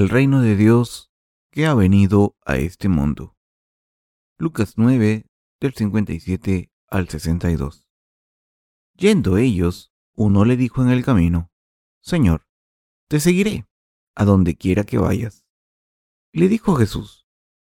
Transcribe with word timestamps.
el 0.00 0.08
reino 0.08 0.40
de 0.40 0.56
Dios 0.56 1.12
que 1.50 1.66
ha 1.66 1.74
venido 1.74 2.34
a 2.46 2.56
este 2.56 2.88
mundo. 2.88 3.36
Lucas 4.38 4.74
9, 4.78 5.26
del 5.60 5.74
57 5.74 6.72
al 6.88 7.06
62. 7.06 7.86
Yendo 8.94 9.36
ellos, 9.36 9.92
uno 10.14 10.46
le 10.46 10.56
dijo 10.56 10.82
en 10.82 10.88
el 10.88 11.04
camino, 11.04 11.50
Señor, 12.00 12.46
te 13.08 13.20
seguiré, 13.20 13.66
a 14.14 14.24
donde 14.24 14.56
quiera 14.56 14.84
que 14.84 14.96
vayas. 14.96 15.44
Le 16.32 16.48
dijo 16.48 16.76
Jesús, 16.76 17.26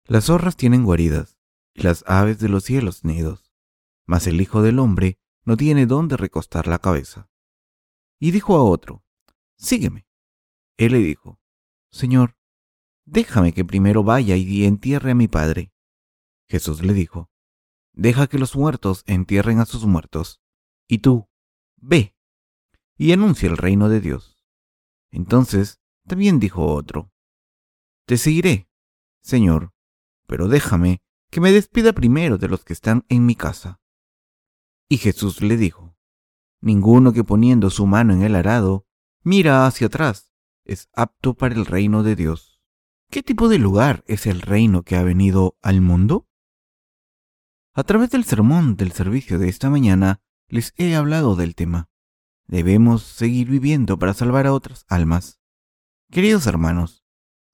Las 0.04 0.26
zorras 0.26 0.56
tienen 0.56 0.84
guaridas, 0.84 1.38
y 1.72 1.80
las 1.80 2.04
aves 2.06 2.38
de 2.40 2.50
los 2.50 2.64
cielos 2.64 3.04
nidos, 3.04 3.54
mas 4.04 4.26
el 4.26 4.38
Hijo 4.38 4.60
del 4.60 4.80
Hombre 4.80 5.18
no 5.44 5.56
tiene 5.56 5.86
dónde 5.86 6.18
recostar 6.18 6.66
la 6.66 6.78
cabeza. 6.78 7.30
Y 8.20 8.32
dijo 8.32 8.54
a 8.56 8.62
otro, 8.62 9.02
Sígueme. 9.56 10.06
Él 10.76 10.92
le 10.92 10.98
dijo, 10.98 11.37
Señor, 11.90 12.36
déjame 13.04 13.52
que 13.52 13.64
primero 13.64 14.02
vaya 14.02 14.36
y 14.36 14.64
entierre 14.64 15.12
a 15.12 15.14
mi 15.14 15.28
padre. 15.28 15.72
Jesús 16.48 16.82
le 16.82 16.92
dijo, 16.92 17.30
Deja 17.92 18.28
que 18.28 18.38
los 18.38 18.54
muertos 18.54 19.02
entierren 19.06 19.58
a 19.58 19.66
sus 19.66 19.84
muertos, 19.84 20.40
y 20.86 20.98
tú, 20.98 21.28
ve, 21.76 22.14
y 22.96 23.12
anuncia 23.12 23.48
el 23.48 23.56
reino 23.56 23.88
de 23.88 24.00
Dios. 24.00 24.44
Entonces 25.10 25.80
también 26.06 26.38
dijo 26.38 26.66
otro, 26.66 27.10
Te 28.06 28.16
seguiré, 28.16 28.68
Señor, 29.22 29.72
pero 30.26 30.48
déjame 30.48 31.02
que 31.30 31.40
me 31.40 31.52
despida 31.52 31.92
primero 31.92 32.38
de 32.38 32.48
los 32.48 32.64
que 32.64 32.72
están 32.72 33.04
en 33.08 33.26
mi 33.26 33.34
casa. 33.34 33.80
Y 34.88 34.98
Jesús 34.98 35.42
le 35.42 35.56
dijo, 35.56 35.96
Ninguno 36.60 37.12
que 37.12 37.24
poniendo 37.24 37.70
su 37.70 37.86
mano 37.86 38.12
en 38.12 38.22
el 38.22 38.34
arado 38.34 38.86
mira 39.22 39.66
hacia 39.66 39.88
atrás 39.88 40.27
es 40.68 40.88
apto 40.92 41.34
para 41.34 41.56
el 41.56 41.66
reino 41.66 42.04
de 42.04 42.14
Dios. 42.14 42.60
¿Qué 43.10 43.22
tipo 43.22 43.48
de 43.48 43.58
lugar 43.58 44.04
es 44.06 44.26
el 44.26 44.42
reino 44.42 44.82
que 44.82 44.94
ha 44.94 45.02
venido 45.02 45.56
al 45.62 45.80
mundo? 45.80 46.28
A 47.74 47.82
través 47.82 48.10
del 48.10 48.24
sermón 48.24 48.76
del 48.76 48.92
servicio 48.92 49.38
de 49.38 49.48
esta 49.48 49.70
mañana 49.70 50.20
les 50.46 50.74
he 50.76 50.94
hablado 50.94 51.34
del 51.34 51.54
tema. 51.54 51.88
Debemos 52.46 53.02
seguir 53.02 53.48
viviendo 53.48 53.98
para 53.98 54.14
salvar 54.14 54.46
a 54.46 54.52
otras 54.52 54.84
almas. 54.88 55.40
Queridos 56.10 56.46
hermanos, 56.46 57.04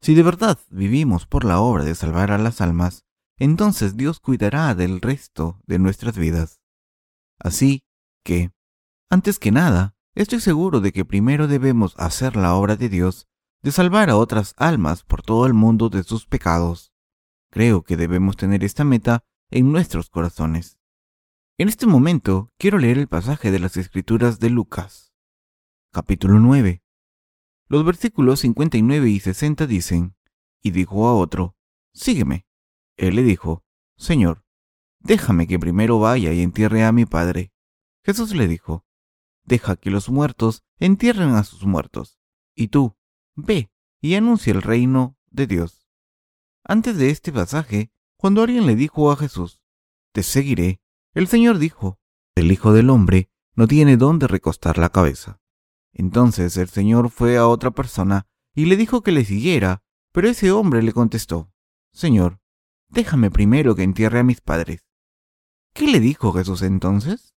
si 0.00 0.14
de 0.14 0.22
verdad 0.22 0.58
vivimos 0.70 1.26
por 1.26 1.44
la 1.44 1.60
obra 1.60 1.84
de 1.84 1.94
salvar 1.94 2.30
a 2.30 2.38
las 2.38 2.60
almas, 2.60 3.04
entonces 3.36 3.96
Dios 3.96 4.20
cuidará 4.20 4.74
del 4.74 5.00
resto 5.00 5.60
de 5.66 5.78
nuestras 5.78 6.16
vidas. 6.16 6.60
Así 7.38 7.84
que, 8.24 8.52
antes 9.08 9.38
que 9.38 9.50
nada, 9.50 9.93
Estoy 10.14 10.38
seguro 10.38 10.80
de 10.80 10.92
que 10.92 11.04
primero 11.04 11.48
debemos 11.48 11.94
hacer 11.98 12.36
la 12.36 12.54
obra 12.54 12.76
de 12.76 12.88
Dios 12.88 13.26
de 13.62 13.72
salvar 13.72 14.10
a 14.10 14.16
otras 14.16 14.54
almas 14.56 15.02
por 15.02 15.22
todo 15.22 15.44
el 15.46 15.54
mundo 15.54 15.88
de 15.88 16.04
sus 16.04 16.26
pecados. 16.26 16.92
Creo 17.50 17.82
que 17.82 17.96
debemos 17.96 18.36
tener 18.36 18.62
esta 18.62 18.84
meta 18.84 19.24
en 19.50 19.72
nuestros 19.72 20.10
corazones. 20.10 20.78
En 21.58 21.68
este 21.68 21.86
momento 21.86 22.52
quiero 22.58 22.78
leer 22.78 22.98
el 22.98 23.08
pasaje 23.08 23.50
de 23.50 23.58
las 23.58 23.76
Escrituras 23.76 24.38
de 24.38 24.50
Lucas, 24.50 25.12
capítulo 25.90 26.38
9. 26.38 26.84
Los 27.66 27.84
versículos 27.84 28.40
59 28.40 29.10
y 29.10 29.18
60 29.18 29.66
dicen, 29.66 30.14
y 30.62 30.70
dijo 30.70 31.08
a 31.08 31.14
otro, 31.14 31.56
Sígueme. 31.92 32.46
Él 32.96 33.16
le 33.16 33.24
dijo, 33.24 33.64
Señor, 33.96 34.44
déjame 35.00 35.48
que 35.48 35.58
primero 35.58 35.98
vaya 35.98 36.33
y 36.33 36.40
entierre 36.40 36.84
a 36.84 36.92
mi 36.92 37.05
padre. 37.05 37.52
Jesús 38.05 38.33
le 38.34 38.46
dijo, 38.46 38.84
deja 39.44 39.77
que 39.77 39.90
los 39.90 40.08
muertos 40.08 40.64
entierren 40.78 41.30
a 41.30 41.44
sus 41.44 41.64
muertos, 41.64 42.18
y 42.55 42.68
tú, 42.68 42.96
ve 43.34 43.70
y 44.00 44.14
anuncia 44.14 44.52
el 44.52 44.62
reino 44.62 45.16
de 45.30 45.46
Dios. 45.46 45.88
Antes 46.64 46.96
de 46.96 47.10
este 47.10 47.32
pasaje, 47.32 47.92
cuando 48.16 48.42
alguien 48.42 48.66
le 48.66 48.77
dijo 48.77 49.10
a 49.10 49.16
Jesús, 49.16 49.60
Te 50.12 50.22
seguiré, 50.22 50.80
el 51.12 51.28
Señor 51.28 51.58
dijo, 51.58 51.98
El 52.34 52.50
Hijo 52.52 52.72
del 52.72 52.90
Hombre 52.90 53.30
no 53.54 53.68
tiene 53.68 53.96
dónde 53.96 54.27
recostar 54.27 54.78
la 54.78 54.88
cabeza. 54.88 55.40
Entonces 55.92 56.56
el 56.56 56.68
Señor 56.68 57.10
fue 57.10 57.36
a 57.36 57.46
otra 57.46 57.70
persona 57.70 58.27
y 58.54 58.66
le 58.66 58.77
dijo 58.77 59.02
que 59.02 59.12
le 59.12 59.24
siguiera, 59.24 59.84
pero 60.12 60.28
ese 60.28 60.52
hombre 60.52 60.83
le 60.83 60.92
contestó, 60.92 61.52
Señor, 61.92 62.40
déjame 62.88 63.30
primero 63.30 63.74
que 63.74 63.83
entierre 63.83 64.20
a 64.20 64.24
mis 64.24 64.40
padres. 64.40 64.86
¿Qué 65.72 65.86
le 65.86 66.00
dijo 66.00 66.33
Jesús 66.33 66.62
entonces? 66.62 67.34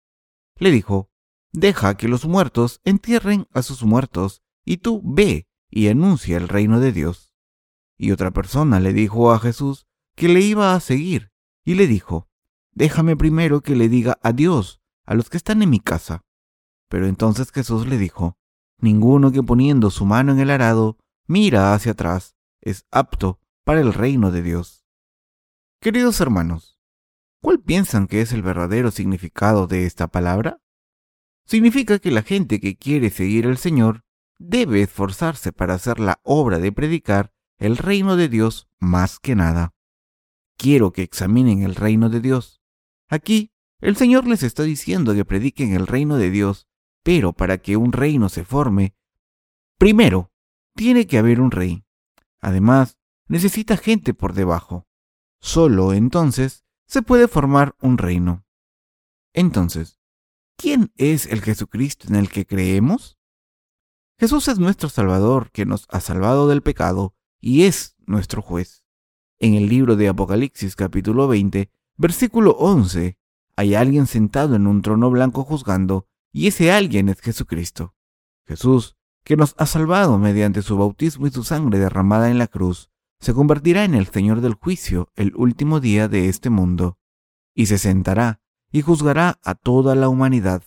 Le 0.57 0.71
dijo, 0.71 1.11
Deja 1.55 1.97
que 1.97 2.09
los 2.09 2.27
muertos 2.27 2.81
entierren 2.83 3.47
a 3.53 3.63
sus 3.63 3.85
muertos, 3.85 4.43
y 4.65 4.79
tú 4.79 5.01
ve 5.05 5.47
y 5.71 5.87
anuncia 5.87 6.37
el 6.37 6.49
reino 6.49 6.81
de 6.81 6.91
Dios. 6.91 7.33
Y 7.97 8.11
otra 8.11 8.33
persona 8.33 8.81
le 8.81 8.93
dijo 8.93 9.33
a 9.33 9.39
Jesús 9.39 9.87
que 10.17 10.29
le 10.29 10.41
iba 10.41 10.75
a 10.75 10.81
seguir, 10.81 11.31
y 11.65 11.75
le 11.75 11.87
dijo, 11.87 12.29
Déjame 12.73 13.17
primero 13.17 13.61
que 13.61 13.77
le 13.77 13.89
diga 13.89 14.19
adiós 14.21 14.81
a 15.07 15.15
los 15.15 15.31
que 15.31 15.37
están 15.37 15.63
en 15.63 15.71
mi 15.71 15.79
casa. 15.79 16.25
Pero 16.89 17.07
entonces 17.07 17.53
Jesús 17.53 17.87
le 17.87 17.99
dijo, 17.99 18.37
Ninguno 18.79 19.31
que 19.31 19.45
poniendo 19.45 19.91
su 19.91 20.05
mano 20.07 20.33
en 20.33 20.41
el 20.41 20.51
arado 20.51 20.99
mira 21.29 21.73
hacia 21.73 21.93
atrás 21.93 22.35
es 22.63 22.85
apto 22.91 23.39
para 23.63 23.81
el 23.81 23.95
reino 23.95 24.33
de 24.33 24.43
Dios. 24.43 24.85
Queridos 25.81 26.21
hermanos, 26.21 26.81
¿cuál 27.41 27.61
piensan 27.61 28.09
que 28.09 28.23
es 28.23 28.33
el 28.33 28.43
verdadero 28.43 28.91
significado 28.91 29.69
de 29.69 29.87
esta 29.87 30.09
palabra? 30.09 30.64
Significa 31.47 31.99
que 31.99 32.11
la 32.11 32.23
gente 32.23 32.61
que 32.61 32.77
quiere 32.77 33.11
seguir 33.11 33.47
al 33.47 33.59
Señor 33.59 34.05
debe 34.39 34.83
esforzarse 34.83 35.53
para 35.53 35.75
hacer 35.75 36.01
la 36.01 36.21
obra 36.23 36.59
de 36.59 36.73
predicar 36.73 37.33
el 37.59 37.77
reino 37.77 38.17
de 38.17 38.29
Dios 38.29 38.69
más 38.79 39.19
que 39.19 39.35
nada. 39.35 39.75
Quiero 40.57 40.93
que 40.93 41.03
examinen 41.03 41.63
el 41.63 41.75
reino 41.75 42.09
de 42.09 42.21
Dios. 42.21 42.61
Aquí, 43.09 43.53
el 43.81 43.97
Señor 43.97 44.27
les 44.27 44.43
está 44.43 44.63
diciendo 44.63 45.15
que 45.15 45.25
prediquen 45.25 45.75
el 45.75 45.87
reino 45.87 46.17
de 46.17 46.31
Dios, 46.31 46.69
pero 47.03 47.33
para 47.33 47.59
que 47.59 47.77
un 47.77 47.93
reino 47.93 48.29
se 48.29 48.45
forme, 48.45 48.95
primero, 49.79 50.33
tiene 50.75 51.07
que 51.07 51.19
haber 51.19 51.41
un 51.41 51.51
rey. 51.51 51.85
Además, 52.41 52.99
necesita 53.29 53.77
gente 53.77 54.15
por 54.15 54.33
debajo. 54.33 54.87
Solo 55.41 55.93
entonces 55.93 56.65
se 56.87 57.03
puede 57.03 57.29
formar 57.29 57.77
un 57.81 57.99
reino. 57.99 58.45
Entonces, 59.33 59.99
¿Quién 60.57 60.93
es 60.97 61.27
el 61.27 61.43
Jesucristo 61.43 62.09
en 62.09 62.15
el 62.15 62.31
que 62.31 62.47
creemos? 62.47 63.19
Jesús 64.19 64.49
es 64.49 64.59
nuestro 64.59 64.89
Salvador 64.89 65.51
que 65.51 65.67
nos 65.67 65.87
ha 65.91 66.01
salvado 66.01 66.49
del 66.49 66.63
pecado 66.63 67.15
y 67.41 67.65
es 67.65 67.97
nuestro 68.07 68.41
juez. 68.41 68.85
En 69.39 69.55
el 69.55 69.69
libro 69.69 69.97
de 69.97 70.09
Apocalipsis 70.09 70.77
capítulo 70.77 71.27
20, 71.29 71.71
versículo 71.97 72.53
11, 72.53 73.19
hay 73.57 73.75
alguien 73.75 74.07
sentado 74.07 74.55
en 74.55 74.67
un 74.67 74.83
trono 74.83 75.11
blanco 75.11 75.45
juzgando 75.45 76.07
y 76.33 76.47
ese 76.47 76.71
alguien 76.71 77.09
es 77.09 77.21
Jesucristo. 77.21 77.95
Jesús, 78.47 78.97
que 79.25 79.37
nos 79.37 79.55
ha 79.59 79.67
salvado 79.67 80.19
mediante 80.19 80.63
su 80.63 80.77
bautismo 80.77 81.27
y 81.27 81.31
su 81.31 81.45
sangre 81.45 81.79
derramada 81.79 82.31
en 82.31 82.39
la 82.39 82.47
cruz, 82.47 82.91
se 83.21 83.35
convertirá 83.35 83.85
en 83.85 83.95
el 83.95 84.07
Señor 84.07 84.41
del 84.41 84.55
juicio 84.55 85.11
el 85.17 85.35
último 85.35 85.81
día 85.81 86.09
de 86.09 86.29
este 86.29 86.51
mundo, 86.51 86.99
y 87.55 87.67
se 87.67 87.79
sentará 87.79 88.44
y 88.75 88.83
juzgará 88.83 89.39
a 89.45 89.55
toda 89.55 89.95
la 89.95 90.09
humanidad. 90.09 90.65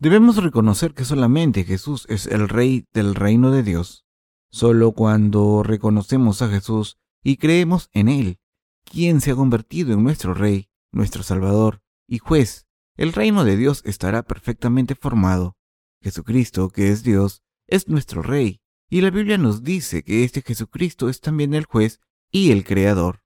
Debemos 0.00 0.42
reconocer 0.42 0.94
que 0.94 1.04
solamente 1.04 1.62
Jesús 1.62 2.04
es 2.08 2.26
el 2.26 2.48
Rey 2.48 2.88
del 2.92 3.14
reino 3.14 3.52
de 3.52 3.62
Dios. 3.62 4.04
Solo 4.50 4.90
cuando 4.90 5.62
reconocemos 5.62 6.42
a 6.42 6.48
Jesús 6.48 6.98
y 7.22 7.36
creemos 7.36 7.88
en 7.92 8.08
Él, 8.08 8.40
quien 8.82 9.20
se 9.20 9.30
ha 9.30 9.36
convertido 9.36 9.92
en 9.92 10.02
nuestro 10.02 10.34
Rey, 10.34 10.70
nuestro 10.90 11.22
Salvador 11.22 11.82
y 12.08 12.18
Juez, 12.18 12.66
el 12.96 13.12
reino 13.12 13.44
de 13.44 13.56
Dios 13.56 13.82
estará 13.84 14.24
perfectamente 14.24 14.96
formado. 14.96 15.56
Jesucristo, 16.02 16.68
que 16.70 16.90
es 16.90 17.04
Dios, 17.04 17.44
es 17.68 17.86
nuestro 17.86 18.22
Rey, 18.22 18.60
y 18.88 19.02
la 19.02 19.10
Biblia 19.10 19.38
nos 19.38 19.62
dice 19.62 20.02
que 20.02 20.24
este 20.24 20.42
Jesucristo 20.42 21.08
es 21.08 21.20
también 21.20 21.54
el 21.54 21.64
Juez 21.64 22.00
y 22.32 22.50
el 22.50 22.64
Creador. 22.64 23.22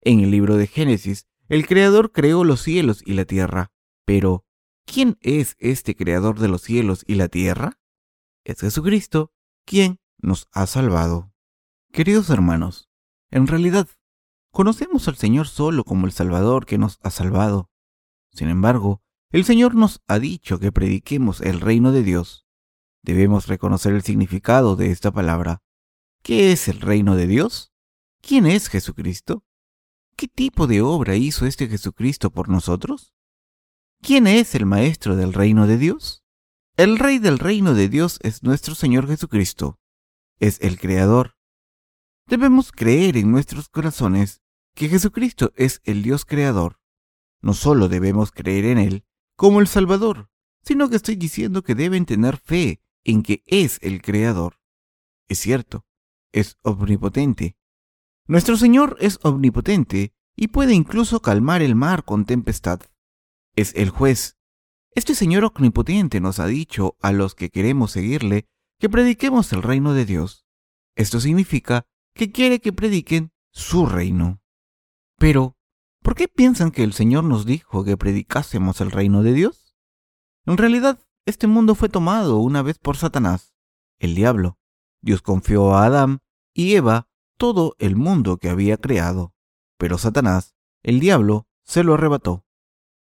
En 0.00 0.18
el 0.18 0.32
libro 0.32 0.56
de 0.56 0.66
Génesis 0.66 1.28
el 1.48 1.66
Creador 1.66 2.12
creó 2.12 2.44
los 2.44 2.62
cielos 2.62 3.02
y 3.04 3.14
la 3.14 3.24
tierra, 3.24 3.70
pero 4.04 4.44
¿quién 4.84 5.16
es 5.20 5.56
este 5.58 5.94
Creador 5.94 6.40
de 6.40 6.48
los 6.48 6.62
cielos 6.62 7.04
y 7.06 7.14
la 7.14 7.28
tierra? 7.28 7.78
Es 8.44 8.60
Jesucristo, 8.60 9.32
quien 9.64 10.00
nos 10.18 10.48
ha 10.52 10.66
salvado. 10.66 11.32
Queridos 11.92 12.30
hermanos, 12.30 12.88
en 13.30 13.46
realidad, 13.46 13.88
conocemos 14.50 15.08
al 15.08 15.16
Señor 15.16 15.48
solo 15.48 15.84
como 15.84 16.06
el 16.06 16.12
Salvador 16.12 16.66
que 16.66 16.78
nos 16.78 16.98
ha 17.02 17.10
salvado. 17.10 17.70
Sin 18.32 18.48
embargo, 18.48 19.02
el 19.30 19.44
Señor 19.44 19.74
nos 19.74 20.02
ha 20.06 20.18
dicho 20.18 20.58
que 20.58 20.72
prediquemos 20.72 21.40
el 21.40 21.60
reino 21.60 21.92
de 21.92 22.02
Dios. 22.02 22.46
Debemos 23.02 23.46
reconocer 23.46 23.94
el 23.94 24.02
significado 24.02 24.74
de 24.74 24.90
esta 24.90 25.12
palabra. 25.12 25.62
¿Qué 26.22 26.52
es 26.52 26.66
el 26.68 26.80
reino 26.80 27.14
de 27.14 27.28
Dios? 27.28 27.72
¿Quién 28.20 28.46
es 28.46 28.68
Jesucristo? 28.68 29.44
¿Qué 30.16 30.28
tipo 30.28 30.66
de 30.66 30.80
obra 30.80 31.16
hizo 31.16 31.44
este 31.44 31.68
Jesucristo 31.68 32.30
por 32.30 32.48
nosotros? 32.48 33.12
¿Quién 34.00 34.26
es 34.26 34.54
el 34.54 34.64
Maestro 34.64 35.14
del 35.14 35.34
reino 35.34 35.66
de 35.66 35.76
Dios? 35.76 36.24
El 36.78 36.98
Rey 36.98 37.18
del 37.18 37.38
reino 37.38 37.74
de 37.74 37.90
Dios 37.90 38.18
es 38.22 38.42
nuestro 38.42 38.74
Señor 38.74 39.06
Jesucristo. 39.08 39.78
Es 40.38 40.58
el 40.62 40.78
Creador. 40.78 41.36
debemos 42.26 42.72
creer 42.72 43.18
en 43.18 43.30
nuestros 43.30 43.68
corazones 43.68 44.40
que 44.74 44.88
Jesucristo 44.88 45.52
es 45.54 45.82
el 45.84 46.02
Dios 46.02 46.24
creador. 46.24 46.80
No 47.42 47.52
solo 47.52 47.88
debemos 47.88 48.32
creer 48.32 48.64
en 48.64 48.78
Él 48.78 49.04
como 49.36 49.60
el 49.60 49.68
Salvador, 49.68 50.30
sino 50.62 50.88
que 50.88 50.96
estoy 50.96 51.16
diciendo 51.16 51.62
que 51.62 51.74
deben 51.74 52.06
tener 52.06 52.38
fe 52.38 52.80
en 53.04 53.22
que 53.22 53.42
es 53.44 53.78
el 53.82 54.00
creador. 54.00 54.58
Es 55.28 55.40
cierto, 55.40 55.84
es 56.32 56.56
omnipotente. 56.62 57.58
Nuestro 58.28 58.56
Señor 58.56 58.96
es 58.98 59.20
omnipotente 59.22 60.12
y 60.34 60.48
puede 60.48 60.74
incluso 60.74 61.22
calmar 61.22 61.62
el 61.62 61.76
mar 61.76 62.04
con 62.04 62.24
tempestad. 62.24 62.80
Es 63.54 63.72
el 63.76 63.90
juez. 63.90 64.36
Este 64.96 65.14
Señor 65.14 65.44
omnipotente 65.44 66.20
nos 66.20 66.40
ha 66.40 66.46
dicho 66.46 66.96
a 67.00 67.12
los 67.12 67.36
que 67.36 67.50
queremos 67.50 67.92
seguirle 67.92 68.48
que 68.80 68.88
prediquemos 68.88 69.52
el 69.52 69.62
reino 69.62 69.94
de 69.94 70.06
Dios. 70.06 70.44
Esto 70.96 71.20
significa 71.20 71.86
que 72.14 72.32
quiere 72.32 72.60
que 72.60 72.72
prediquen 72.72 73.30
su 73.52 73.86
reino. 73.86 74.40
Pero, 75.18 75.56
¿por 76.02 76.16
qué 76.16 76.26
piensan 76.26 76.72
que 76.72 76.82
el 76.82 76.94
Señor 76.94 77.22
nos 77.22 77.46
dijo 77.46 77.84
que 77.84 77.96
predicásemos 77.96 78.80
el 78.80 78.90
reino 78.90 79.22
de 79.22 79.34
Dios? 79.34 79.76
En 80.46 80.56
realidad, 80.56 80.98
este 81.26 81.46
mundo 81.46 81.76
fue 81.76 81.88
tomado 81.88 82.38
una 82.38 82.62
vez 82.62 82.78
por 82.78 82.96
Satanás, 82.96 83.54
el 84.00 84.14
diablo. 84.14 84.58
Dios 85.00 85.22
confió 85.22 85.74
a 85.74 85.86
Adán 85.86 86.18
y 86.52 86.74
Eva 86.74 87.05
todo 87.36 87.74
el 87.78 87.96
mundo 87.96 88.38
que 88.38 88.48
había 88.48 88.76
creado, 88.76 89.32
pero 89.78 89.98
Satanás, 89.98 90.54
el 90.82 91.00
diablo, 91.00 91.46
se 91.62 91.84
lo 91.84 91.94
arrebató. 91.94 92.44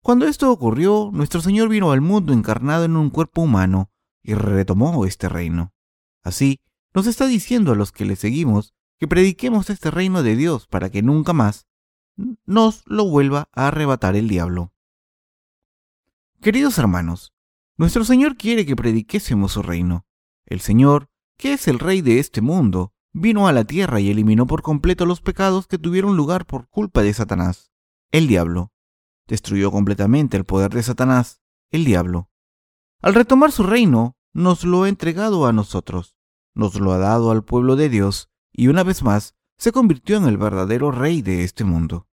Cuando 0.02 0.26
esto 0.26 0.50
ocurrió, 0.50 1.10
nuestro 1.12 1.40
Señor 1.40 1.68
vino 1.68 1.90
al 1.92 2.00
mundo 2.00 2.32
encarnado 2.32 2.84
en 2.84 2.96
un 2.96 3.10
cuerpo 3.10 3.42
humano 3.42 3.90
y 4.22 4.34
retomó 4.34 5.04
este 5.06 5.28
reino. 5.28 5.72
Así, 6.22 6.60
nos 6.94 7.06
está 7.06 7.26
diciendo 7.26 7.72
a 7.72 7.74
los 7.76 7.92
que 7.92 8.04
le 8.04 8.16
seguimos 8.16 8.74
que 8.98 9.08
prediquemos 9.08 9.70
este 9.70 9.90
reino 9.90 10.22
de 10.22 10.36
Dios 10.36 10.66
para 10.66 10.90
que 10.90 11.02
nunca 11.02 11.32
más 11.32 11.66
nos 12.46 12.84
lo 12.86 13.06
vuelva 13.08 13.48
a 13.52 13.68
arrebatar 13.68 14.16
el 14.16 14.28
diablo. 14.28 14.72
Queridos 16.40 16.78
hermanos, 16.78 17.34
nuestro 17.76 18.04
Señor 18.04 18.36
quiere 18.36 18.64
que 18.64 18.76
prediquésemos 18.76 19.52
su 19.52 19.62
reino. 19.62 20.06
El 20.46 20.60
Señor, 20.60 21.08
que 21.36 21.54
es 21.54 21.66
el 21.66 21.78
Rey 21.78 22.02
de 22.02 22.20
este 22.20 22.40
mundo, 22.40 22.93
vino 23.14 23.46
a 23.46 23.52
la 23.52 23.64
tierra 23.64 24.00
y 24.00 24.10
eliminó 24.10 24.46
por 24.46 24.60
completo 24.60 25.06
los 25.06 25.20
pecados 25.20 25.66
que 25.66 25.78
tuvieron 25.78 26.16
lugar 26.16 26.44
por 26.44 26.68
culpa 26.68 27.02
de 27.02 27.14
Satanás, 27.14 27.72
el 28.10 28.26
diablo. 28.26 28.72
Destruyó 29.26 29.70
completamente 29.70 30.36
el 30.36 30.44
poder 30.44 30.72
de 30.74 30.82
Satanás, 30.82 31.40
el 31.70 31.84
diablo. 31.84 32.28
Al 33.00 33.14
retomar 33.14 33.52
su 33.52 33.62
reino, 33.62 34.16
nos 34.34 34.64
lo 34.64 34.82
ha 34.82 34.88
entregado 34.88 35.46
a 35.46 35.52
nosotros, 35.52 36.16
nos 36.54 36.78
lo 36.80 36.92
ha 36.92 36.98
dado 36.98 37.30
al 37.30 37.44
pueblo 37.44 37.76
de 37.76 37.88
Dios 37.88 38.30
y 38.52 38.66
una 38.66 38.82
vez 38.82 39.02
más 39.02 39.36
se 39.56 39.70
convirtió 39.70 40.16
en 40.16 40.24
el 40.24 40.36
verdadero 40.36 40.90
rey 40.90 41.22
de 41.22 41.44
este 41.44 41.62
mundo. 41.62 42.08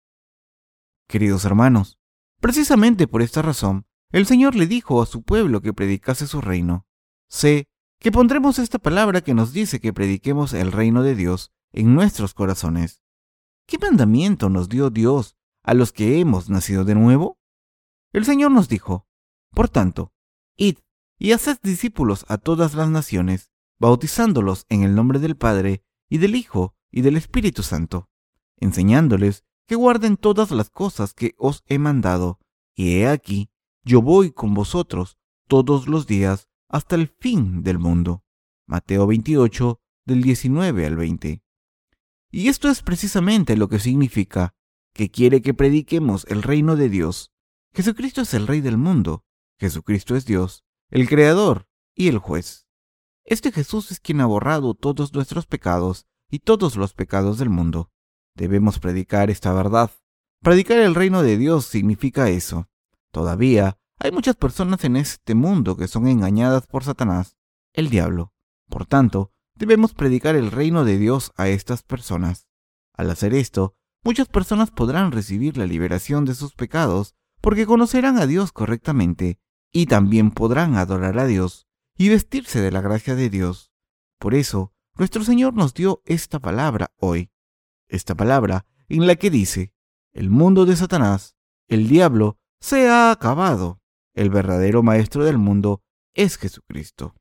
Queridos 1.09 1.45
hermanos, 1.47 1.99
precisamente 2.41 3.09
por 3.09 3.23
esta 3.23 3.41
razón, 3.41 3.87
el 4.13 4.27
Señor 4.27 4.55
le 4.55 4.67
dijo 4.67 5.01
a 5.01 5.07
su 5.07 5.23
pueblo 5.23 5.63
que 5.63 5.73
predicase 5.73 6.27
su 6.27 6.41
reino. 6.41 6.87
Sé 7.29 7.69
que 8.01 8.11
pondremos 8.11 8.59
esta 8.59 8.79
palabra 8.79 9.21
que 9.21 9.35
nos 9.35 9.53
dice 9.53 9.79
que 9.79 9.93
prediquemos 9.93 10.55
el 10.55 10.73
reino 10.73 11.03
de 11.03 11.15
Dios 11.15 11.53
en 11.71 11.95
nuestros 11.95 12.33
corazones. 12.33 13.03
¿Qué 13.67 13.79
mandamiento 13.79 14.49
nos 14.49 14.71
dio 14.71 14.89
Dios 14.89 15.37
a 15.63 15.75
los 15.75 15.93
que 15.93 16.19
hemos 16.19 16.49
nacido 16.49 16.87
de 16.87 16.95
nuevo? 16.95 17.39
El 18.13 18.25
Señor 18.25 18.53
nos 18.53 18.69
dijo, 18.69 19.07
por 19.51 19.69
tanto, 19.69 20.15
id 20.57 20.79
y 21.19 21.33
haced 21.33 21.59
discípulos 21.63 22.25
a 22.29 22.39
todas 22.39 22.75
las 22.75 22.89
naciones, 22.89 23.51
bautizándolos 23.79 24.65
en 24.71 24.83
el 24.83 24.95
nombre 24.95 25.19
del 25.19 25.37
Padre 25.37 25.85
y 26.09 26.19
del 26.19 26.35
Hijo 26.35 26.75
y 26.91 27.03
del 27.03 27.19
Espíritu 27.19 27.63
Santo, 27.63 28.09
enseñándoles 28.57 29.45
que 29.69 29.75
guarden 29.75 30.17
todas 30.17 30.51
las 30.53 30.71
cosas 30.71 31.13
que 31.13 31.35
os 31.37 31.63
he 31.67 31.79
mandado, 31.79 32.41
y 32.75 32.97
he 32.97 33.09
aquí, 33.09 33.51
yo 33.85 34.01
voy 34.01 34.33
con 34.33 34.55
vosotros 34.55 35.19
todos 35.47 35.87
los 35.87 36.07
días 36.07 36.50
hasta 36.71 36.95
el 36.95 37.09
fin 37.09 37.63
del 37.63 37.79
mundo. 37.79 38.25
Mateo 38.67 39.07
28, 39.07 39.81
del 40.07 40.23
19 40.23 40.87
al 40.87 40.97
20. 40.97 41.43
Y 42.31 42.49
esto 42.49 42.69
es 42.69 42.83
precisamente 42.83 43.57
lo 43.57 43.69
que 43.69 43.81
significa 43.81 44.55
que 44.95 45.11
quiere 45.11 45.43
que 45.43 45.53
prediquemos 45.53 46.25
el 46.29 46.43
reino 46.43 46.77
de 46.77 46.89
Dios. 46.89 47.33
Jesucristo 47.75 48.23
es 48.23 48.35
el 48.35 48.47
Rey 48.47 48.61
del 48.61 48.79
mundo, 48.79 49.25
Jesucristo 49.59 50.17
es 50.17 50.25
Dios, 50.25 50.65
el 50.91 51.09
Creador 51.09 51.69
y 51.95 52.09
el 52.09 52.19
Juez. 52.19 52.67
Este 53.25 53.53
Jesús 53.53 53.91
es 53.91 54.01
quien 54.01 54.21
ha 54.21 54.27
borrado 54.27 54.75
todos 54.75 55.13
nuestros 55.13 55.47
pecados 55.47 56.07
y 56.31 56.41
todos 56.41 56.77
los 56.77 56.95
pecados 56.95 57.39
del 57.39 57.51
mundo. 57.51 57.91
Debemos 58.35 58.79
predicar 58.79 59.31
esta 59.31 59.53
verdad. 59.53 59.91
Predicar 60.41 60.79
el 60.79 60.95
reino 60.95 61.23
de 61.23 61.37
Dios 61.37 61.67
significa 61.67 62.31
eso. 62.31 62.69
Todavía 63.11 63.80
hay 64.03 64.13
muchas 64.13 64.35
personas 64.35 64.83
en 64.85 64.97
este 64.97 65.35
mundo 65.35 65.77
que 65.77 65.87
son 65.87 66.07
engañadas 66.07 66.67
por 66.67 66.85
Satanás, 66.85 67.37
el 67.75 67.91
diablo. 67.91 68.33
Por 68.69 68.87
tanto, 68.87 69.33
debemos 69.55 69.93
predicar 69.93 70.37
el 70.37 70.51
reino 70.51 70.85
de 70.85 70.97
Dios 70.97 71.33
a 71.37 71.49
estas 71.49 71.83
personas. 71.83 72.49
Al 72.95 73.11
hacer 73.11 73.35
esto, 73.35 73.77
muchas 74.03 74.27
personas 74.29 74.71
podrán 74.71 75.13
recibir 75.13 75.59
la 75.59 75.67
liberación 75.67 76.25
de 76.25 76.35
sus 76.35 76.55
pecados 76.55 77.15
porque 77.43 77.67
conocerán 77.67 78.17
a 78.17 78.27
Dios 78.27 78.53
correctamente 78.53 79.39
y 79.71 79.85
también 79.85 80.31
podrán 80.31 80.77
adorar 80.77 81.19
a 81.19 81.27
Dios 81.27 81.67
y 81.99 82.09
vestirse 82.09 82.63
de 82.63 82.71
la 82.71 82.81
gracia 82.81 83.15
de 83.15 83.29
Dios. 83.29 83.71
Por 84.19 84.35
eso, 84.35 84.73
nuestro 84.97 85.25
Señor 85.25 85.53
nos 85.53 85.75
dio 85.75 86.03
esta 86.07 86.39
palabra 86.39 86.91
hoy, 86.97 87.31
esta 87.89 88.15
palabra 88.15 88.65
en 88.89 89.07
la 89.07 89.17
que 89.17 89.31
dice, 89.31 89.75
el 90.13 90.31
mundo 90.31 90.65
de 90.65 90.77
Satanás, 90.77 91.37
el 91.69 91.87
diablo, 91.87 92.39
se 92.61 92.89
ha 92.89 93.11
acabado, 93.11 93.80
el 94.21 94.29
verdadero 94.29 94.83
maestro 94.83 95.25
del 95.25 95.39
mundo 95.39 95.83
es 96.13 96.37
Jesucristo. 96.37 97.15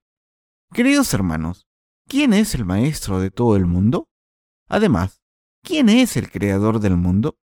Queridos 0.74 1.13
hermanos, 1.13 1.66
¿quién 2.10 2.34
es 2.34 2.54
el 2.56 2.66
maestro 2.66 3.22
de 3.22 3.31
todo 3.31 3.56
el 3.56 3.66
mundo? 3.66 4.09
Además, 4.68 5.21
¿quién 5.64 5.88
es 5.88 6.18
el 6.18 6.30
creador 6.30 6.81
del 6.81 6.97
mundo? 6.97 7.40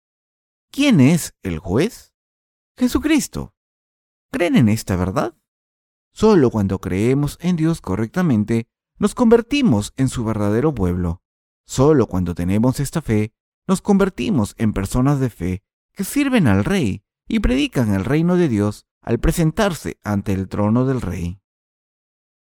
¿Quién 0.70 1.00
es 1.00 1.34
el 1.42 1.58
juez? 1.58 2.14
Jesucristo. 2.78 3.54
¿Creen 4.30 4.56
en 4.56 4.70
esta 4.70 4.96
verdad? 4.96 5.36
Solo 6.14 6.50
cuando 6.50 6.80
creemos 6.80 7.36
en 7.42 7.56
Dios 7.56 7.82
correctamente 7.82 8.68
nos 8.98 9.14
convertimos 9.14 9.92
en 9.98 10.08
su 10.08 10.24
verdadero 10.24 10.74
pueblo. 10.74 11.20
Solo 11.66 12.06
cuando 12.06 12.34
tenemos 12.34 12.80
esta 12.80 13.02
fe, 13.02 13.34
nos 13.68 13.82
convertimos 13.82 14.54
en 14.56 14.72
personas 14.72 15.20
de 15.20 15.28
fe 15.28 15.62
que 15.92 16.04
sirven 16.04 16.46
al 16.46 16.64
Rey 16.64 17.04
y 17.28 17.40
predican 17.40 17.92
el 17.92 18.06
reino 18.06 18.36
de 18.36 18.48
Dios 18.48 18.86
al 19.02 19.18
presentarse 19.18 19.98
ante 20.02 20.32
el 20.32 20.48
trono 20.48 20.86
del 20.86 21.00
Rey. 21.00 21.40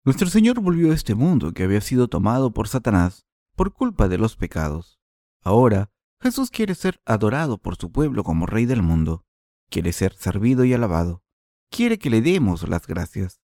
Nuestro 0.04 0.28
Señor 0.28 0.60
volvió 0.60 0.92
a 0.92 0.94
este 0.94 1.14
mundo 1.14 1.52
que 1.52 1.62
había 1.62 1.80
sido 1.80 2.08
tomado 2.08 2.52
por 2.52 2.68
Satanás 2.68 3.26
por 3.56 3.72
culpa 3.72 4.08
de 4.08 4.18
los 4.18 4.36
pecados. 4.36 5.00
Ahora, 5.42 5.90
Jesús 6.20 6.50
quiere 6.50 6.74
ser 6.74 7.00
adorado 7.06 7.58
por 7.58 7.76
su 7.76 7.90
pueblo 7.90 8.24
como 8.24 8.46
Rey 8.46 8.66
del 8.66 8.82
mundo. 8.82 9.24
Quiere 9.70 9.92
ser 9.92 10.14
servido 10.14 10.64
y 10.64 10.74
alabado. 10.74 11.22
Quiere 11.70 11.98
que 11.98 12.10
le 12.10 12.20
demos 12.20 12.68
las 12.68 12.86
gracias. 12.86 13.40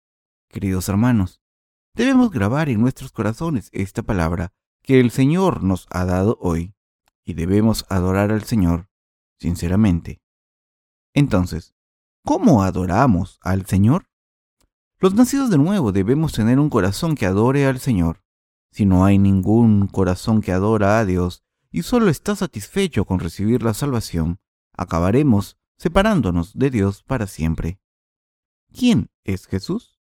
Queridos 0.50 0.90
hermanos, 0.90 1.44
Debemos 1.96 2.32
grabar 2.32 2.70
en 2.70 2.82
nuestros 2.82 3.12
corazones 3.12 3.70
esta 3.72 4.02
palabra 4.02 4.52
que 4.82 5.00
el 5.00 5.12
Señor 5.12 5.64
nos 5.64 5.86
ha 5.92 6.06
dado 6.06 6.40
hoy 6.42 6.74
y 7.24 7.36
debemos 7.36 7.86
adorar 7.88 8.32
al 8.32 8.44
Señor 8.44 8.90
sinceramente. 9.40 10.20
Entonces, 11.14 11.76
¿cómo 12.24 12.64
adoramos 12.64 13.38
al 13.42 13.66
Señor? 13.66 14.08
Los 15.00 15.14
nacidos 15.14 15.50
de 15.50 15.58
nuevo 15.58 15.92
debemos 15.92 16.32
tener 16.32 16.60
un 16.60 16.70
corazón 16.70 17.16
que 17.16 17.26
adore 17.26 17.66
al 17.66 17.80
Señor. 17.80 18.24
Si 18.72 18.86
no 18.86 19.06
hay 19.06 19.18
ningún 19.18 19.88
corazón 19.88 20.42
que 20.42 20.52
adora 20.52 21.00
a 21.00 21.06
Dios 21.06 21.44
y 21.70 21.84
solo 21.84 22.10
está 22.10 22.36
satisfecho 22.36 23.06
con 23.06 23.20
recibir 23.20 23.62
la 23.62 23.74
salvación, 23.74 24.40
acabaremos 24.76 25.58
separándonos 25.78 26.58
de 26.58 26.70
Dios 26.70 27.04
para 27.04 27.28
siempre. 27.28 27.80
¿Quién 28.74 29.12
es 29.24 29.46
Jesús? 29.46 30.00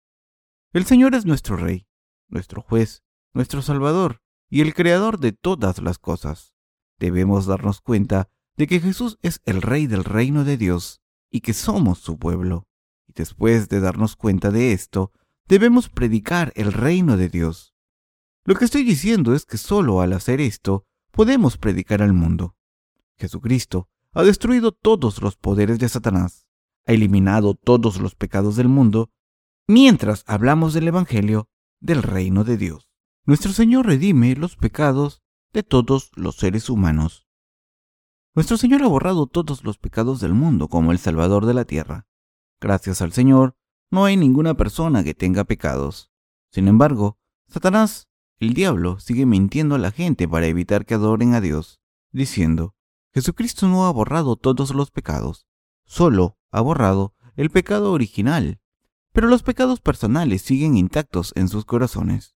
El 0.73 0.85
Señor 0.85 1.15
es 1.15 1.25
nuestro 1.25 1.57
Rey, 1.57 1.87
nuestro 2.29 2.63
juez, 2.63 3.05
nuestro 3.33 3.63
Salvador 3.63 4.21
y 4.51 4.61
el 4.61 4.75
Creador 4.75 5.19
de 5.19 5.33
todas 5.33 5.81
las 5.81 5.99
cosas. 5.99 6.55
Debemos 6.99 7.47
darnos 7.47 7.81
cuenta 7.81 8.29
de 8.57 8.67
que 8.67 8.81
Jesús 8.81 9.19
es 9.23 9.41
el 9.45 9.63
Rey 9.63 9.87
del 9.87 10.05
reino 10.05 10.45
de 10.45 10.57
Dios 10.57 11.01
y 11.31 11.41
que 11.41 11.55
somos 11.55 11.99
su 11.99 12.19
pueblo. 12.19 12.67
Y 13.07 13.13
después 13.15 13.69
de 13.69 13.81
darnos 13.81 14.17
cuenta 14.17 14.51
de 14.51 14.73
esto, 14.73 15.13
debemos 15.47 15.89
predicar 15.89 16.53
el 16.57 16.73
reino 16.73 17.17
de 17.17 17.29
Dios. 17.29 17.75
Lo 18.45 18.55
que 18.55 18.65
estoy 18.65 18.83
diciendo 18.85 19.35
es 19.35 19.45
que 19.45 19.59
solo 19.59 20.01
al 20.01 20.13
hacer 20.13 20.41
esto 20.41 20.87
podemos 21.11 21.59
predicar 21.59 22.03
al 22.03 22.13
mundo. 22.13 22.57
Jesucristo 23.17 23.89
ha 24.13 24.23
destruido 24.23 24.73
todos 24.73 25.21
los 25.21 25.37
poderes 25.37 25.79
de 25.79 25.89
Satanás, 25.89 26.47
ha 26.87 26.93
eliminado 26.93 27.55
todos 27.55 28.01
los 28.01 28.15
pecados 28.15 28.57
del 28.57 28.69
mundo 28.69 29.11
mientras 29.67 30.25
hablamos 30.27 30.73
del 30.73 30.89
Evangelio 30.89 31.49
del 31.81 32.03
reino 32.03 32.43
de 32.45 32.57
Dios. 32.57 32.89
Nuestro 33.25 33.53
Señor 33.53 33.87
redime 33.87 34.35
los 34.35 34.57
pecados 34.57 35.23
de 35.53 35.63
todos 35.63 36.11
los 36.15 36.37
seres 36.37 36.71
humanos. 36.71 37.28
Nuestro 38.39 38.57
Señor 38.57 38.85
ha 38.85 38.87
borrado 38.87 39.27
todos 39.27 39.65
los 39.65 39.79
pecados 39.79 40.21
del 40.21 40.33
mundo 40.33 40.69
como 40.69 40.93
el 40.93 41.01
Salvador 41.01 41.45
de 41.45 41.55
la 41.55 41.65
tierra. 41.65 42.07
Gracias 42.61 43.03
al 43.03 43.11
Señor, 43.11 43.57
no 43.91 44.05
hay 44.05 44.17
ninguna 44.17 44.55
persona 44.55 45.03
que 45.03 45.13
tenga 45.13 45.43
pecados. 45.43 46.13
Sin 46.53 46.69
embargo, 46.69 47.19
Satanás, 47.49 48.07
el 48.39 48.55
diablo, 48.55 49.01
sigue 49.01 49.27
mintiendo 49.27 49.75
a 49.75 49.79
la 49.79 49.91
gente 49.91 50.29
para 50.29 50.47
evitar 50.47 50.87
que 50.87 50.95
adoren 50.95 51.35
a 51.35 51.41
Dios, 51.41 51.81
diciendo, 52.13 52.77
Jesucristo 53.13 53.67
no 53.67 53.87
ha 53.87 53.91
borrado 53.91 54.37
todos 54.37 54.73
los 54.73 54.93
pecados, 54.93 55.49
solo 55.85 56.39
ha 56.53 56.61
borrado 56.61 57.17
el 57.35 57.51
pecado 57.51 57.91
original, 57.91 58.61
pero 59.13 59.27
los 59.27 59.43
pecados 59.43 59.81
personales 59.81 60.43
siguen 60.43 60.77
intactos 60.77 61.33
en 61.35 61.49
sus 61.49 61.65
corazones. 61.65 62.37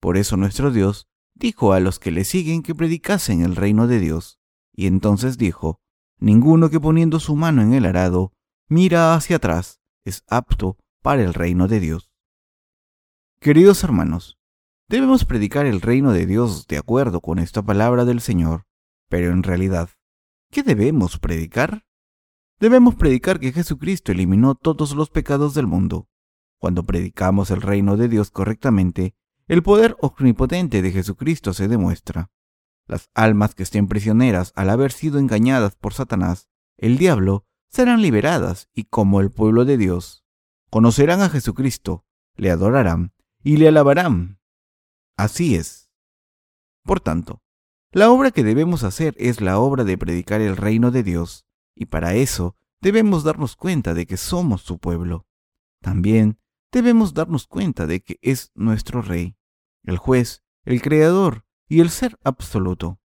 Por 0.00 0.18
eso 0.18 0.36
nuestro 0.36 0.70
Dios 0.70 1.08
dijo 1.32 1.72
a 1.72 1.80
los 1.80 1.98
que 1.98 2.10
le 2.10 2.24
siguen 2.24 2.62
que 2.62 2.74
predicasen 2.74 3.40
el 3.40 3.56
reino 3.56 3.86
de 3.86 4.00
Dios, 4.00 4.39
y 4.72 4.86
entonces 4.86 5.38
dijo, 5.38 5.80
Ninguno 6.18 6.68
que 6.68 6.78
poniendo 6.78 7.18
su 7.18 7.34
mano 7.34 7.62
en 7.62 7.72
el 7.72 7.86
arado 7.86 8.32
mira 8.68 9.14
hacia 9.14 9.36
atrás 9.36 9.80
es 10.04 10.22
apto 10.28 10.76
para 11.02 11.22
el 11.22 11.32
reino 11.32 11.66
de 11.66 11.80
Dios. 11.80 12.10
Queridos 13.40 13.82
hermanos, 13.84 14.38
debemos 14.86 15.24
predicar 15.24 15.64
el 15.64 15.80
reino 15.80 16.12
de 16.12 16.26
Dios 16.26 16.66
de 16.66 16.76
acuerdo 16.76 17.22
con 17.22 17.38
esta 17.38 17.62
palabra 17.62 18.04
del 18.04 18.20
Señor, 18.20 18.66
pero 19.08 19.32
en 19.32 19.42
realidad, 19.42 19.88
¿qué 20.50 20.62
debemos 20.62 21.18
predicar? 21.18 21.86
Debemos 22.58 22.96
predicar 22.96 23.40
que 23.40 23.52
Jesucristo 23.52 24.12
eliminó 24.12 24.54
todos 24.54 24.94
los 24.94 25.08
pecados 25.08 25.54
del 25.54 25.66
mundo. 25.66 26.08
Cuando 26.58 26.84
predicamos 26.84 27.50
el 27.50 27.62
reino 27.62 27.96
de 27.96 28.08
Dios 28.08 28.30
correctamente, 28.30 29.14
el 29.48 29.62
poder 29.62 29.96
omnipotente 30.02 30.82
de 30.82 30.92
Jesucristo 30.92 31.54
se 31.54 31.66
demuestra. 31.66 32.30
Las 32.90 33.08
almas 33.14 33.54
que 33.54 33.62
estén 33.62 33.86
prisioneras 33.86 34.52
al 34.56 34.68
haber 34.68 34.90
sido 34.90 35.20
engañadas 35.20 35.76
por 35.76 35.94
Satanás, 35.94 36.48
el 36.76 36.98
diablo, 36.98 37.46
serán 37.68 38.02
liberadas 38.02 38.68
y 38.74 38.82
como 38.82 39.20
el 39.20 39.30
pueblo 39.30 39.64
de 39.64 39.76
Dios, 39.76 40.24
conocerán 40.70 41.22
a 41.22 41.28
Jesucristo, 41.28 42.04
le 42.34 42.50
adorarán 42.50 43.12
y 43.44 43.58
le 43.58 43.68
alabarán. 43.68 44.40
Así 45.16 45.54
es. 45.54 45.88
Por 46.82 46.98
tanto, 46.98 47.44
la 47.92 48.10
obra 48.10 48.32
que 48.32 48.42
debemos 48.42 48.82
hacer 48.82 49.14
es 49.18 49.40
la 49.40 49.60
obra 49.60 49.84
de 49.84 49.96
predicar 49.96 50.40
el 50.40 50.56
reino 50.56 50.90
de 50.90 51.04
Dios, 51.04 51.46
y 51.76 51.86
para 51.86 52.14
eso 52.14 52.56
debemos 52.80 53.22
darnos 53.22 53.54
cuenta 53.54 53.94
de 53.94 54.04
que 54.04 54.16
somos 54.16 54.62
su 54.62 54.80
pueblo. 54.80 55.28
También 55.80 56.40
debemos 56.72 57.14
darnos 57.14 57.46
cuenta 57.46 57.86
de 57.86 58.02
que 58.02 58.18
es 58.20 58.50
nuestro 58.56 59.00
Rey, 59.00 59.36
el 59.84 59.96
juez, 59.96 60.42
el 60.64 60.82
Creador 60.82 61.44
y 61.70 61.80
el 61.80 61.88
Ser 61.88 62.18
absoluto. 62.24 62.98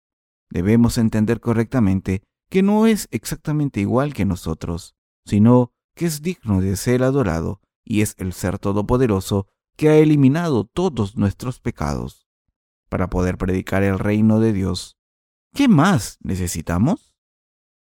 Debemos 0.49 0.97
entender 0.97 1.41
correctamente 1.41 2.23
que 2.49 2.63
no 2.63 2.87
es 2.87 3.09
exactamente 3.11 3.81
igual 3.81 4.13
que 4.13 4.25
nosotros, 4.25 4.95
sino 5.25 5.73
que 5.95 6.05
es 6.05 6.21
digno 6.21 6.61
de 6.61 6.77
ser 6.77 7.03
adorado 7.03 7.59
y 7.83 8.01
es 8.01 8.15
el 8.17 8.31
Ser 8.31 8.59
Todopoderoso 8.59 9.47
que 9.75 9.89
ha 9.89 9.97
eliminado 9.97 10.63
todos 10.63 11.17
nuestros 11.17 11.59
pecados. 11.59 12.25
Para 12.89 13.09
poder 13.09 13.37
predicar 13.37 13.83
el 13.83 13.99
reino 13.99 14.39
de 14.39 14.53
Dios, 14.53 14.97
¿qué 15.53 15.67
más 15.67 16.17
necesitamos? 16.21 17.13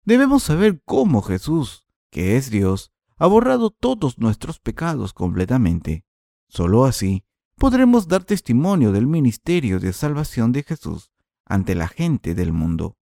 Debemos 0.04 0.42
saber 0.42 0.82
cómo 0.84 1.22
Jesús, 1.22 1.88
que 2.10 2.36
es 2.36 2.50
Dios, 2.50 2.92
ha 3.16 3.26
borrado 3.26 3.70
todos 3.70 4.18
nuestros 4.18 4.60
pecados 4.60 5.14
completamente. 5.14 6.04
Solo 6.48 6.84
así 6.84 7.25
podremos 7.56 8.06
dar 8.06 8.22
testimonio 8.24 8.92
del 8.92 9.06
ministerio 9.06 9.80
de 9.80 9.92
salvación 9.92 10.52
de 10.52 10.62
Jesús 10.62 11.10
ante 11.46 11.74
la 11.74 11.88
gente 11.88 12.34
del 12.34 12.52
mundo. 12.52 12.96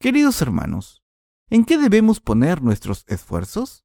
Queridos 0.00 0.42
hermanos, 0.42 1.04
¿en 1.50 1.64
qué 1.64 1.78
debemos 1.78 2.20
poner 2.20 2.62
nuestros 2.62 3.04
esfuerzos? 3.06 3.84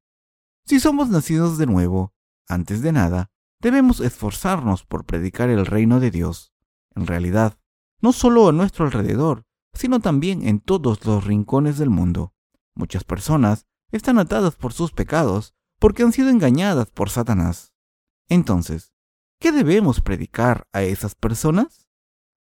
Si 0.65 0.79
somos 0.79 1.09
nacidos 1.09 1.57
de 1.57 1.67
nuevo, 1.67 2.13
antes 2.47 2.81
de 2.81 2.91
nada, 2.91 3.31
debemos 3.59 3.99
esforzarnos 3.99 4.85
por 4.85 5.05
predicar 5.05 5.49
el 5.49 5.65
reino 5.65 5.99
de 5.99 6.09
Dios. 6.09 6.51
En 6.95 7.05
realidad, 7.05 7.59
no 8.01 8.11
solo 8.11 8.49
a 8.49 8.51
nuestro 8.51 8.85
alrededor, 8.85 9.45
sino 9.73 9.99
también 9.99 10.47
en 10.47 10.59
todos 10.59 11.05
los 11.05 11.23
rincones 11.23 11.77
del 11.77 11.91
mundo. 11.91 12.33
Muchas 12.75 13.03
personas 13.03 13.67
están 13.91 14.17
atadas 14.17 14.55
por 14.55 14.73
sus 14.73 14.91
pecados 14.91 15.53
porque 15.79 16.03
han 16.03 16.11
sido 16.11 16.29
engañadas 16.29 16.89
por 16.89 17.09
Satanás. 17.09 17.73
Entonces, 18.29 18.90
¿qué 19.41 19.51
debemos 19.51 19.99
predicar 19.99 20.69
a 20.71 20.83
esas 20.83 21.15
personas? 21.15 21.89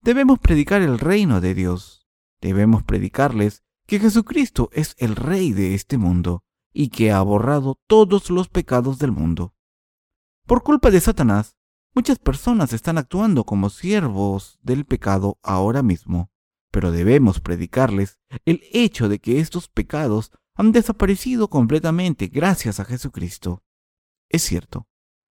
Debemos 0.03 0.39
predicar 0.39 0.83
el 0.83 0.99
reino 0.99 1.41
de 1.41 1.55
Dios. 1.55 2.07
Debemos 2.43 2.83
predicarles 2.83 3.65
que 3.87 3.99
Jesucristo 3.99 4.69
es 4.75 4.95
el 4.99 5.17
Rey 5.17 5.55
de 5.55 5.75
este 5.75 5.97
mundo 5.97 6.45
y 6.75 6.91
que 6.91 7.13
ha 7.13 7.23
borrado 7.23 7.81
todos 7.87 8.29
los 8.29 8.51
pecados 8.51 8.99
del 8.99 9.13
mundo. 9.13 9.55
Por 10.47 10.63
culpa 10.63 10.91
de 10.91 11.01
Satanás, 11.01 11.57
muchas 11.95 12.19
personas 12.19 12.75
están 12.75 12.99
actuando 12.99 13.45
como 13.45 13.71
siervos 13.71 14.59
del 14.61 14.85
pecado 14.85 15.39
ahora 15.43 15.83
mismo 15.83 16.31
pero 16.71 16.93
debemos 16.93 17.41
predicarles 17.41 18.19
el 18.45 18.63
hecho 18.73 19.09
de 19.09 19.19
que 19.19 19.41
estos 19.41 19.69
pecados 19.69 20.31
han 20.55 20.73
desaparecido 20.73 21.49
completamente 21.49 22.29
gracias 22.29 22.81
a 22.81 22.85
Jesucristo. 22.85 23.63
Es 24.29 24.43
cierto, 24.43 24.87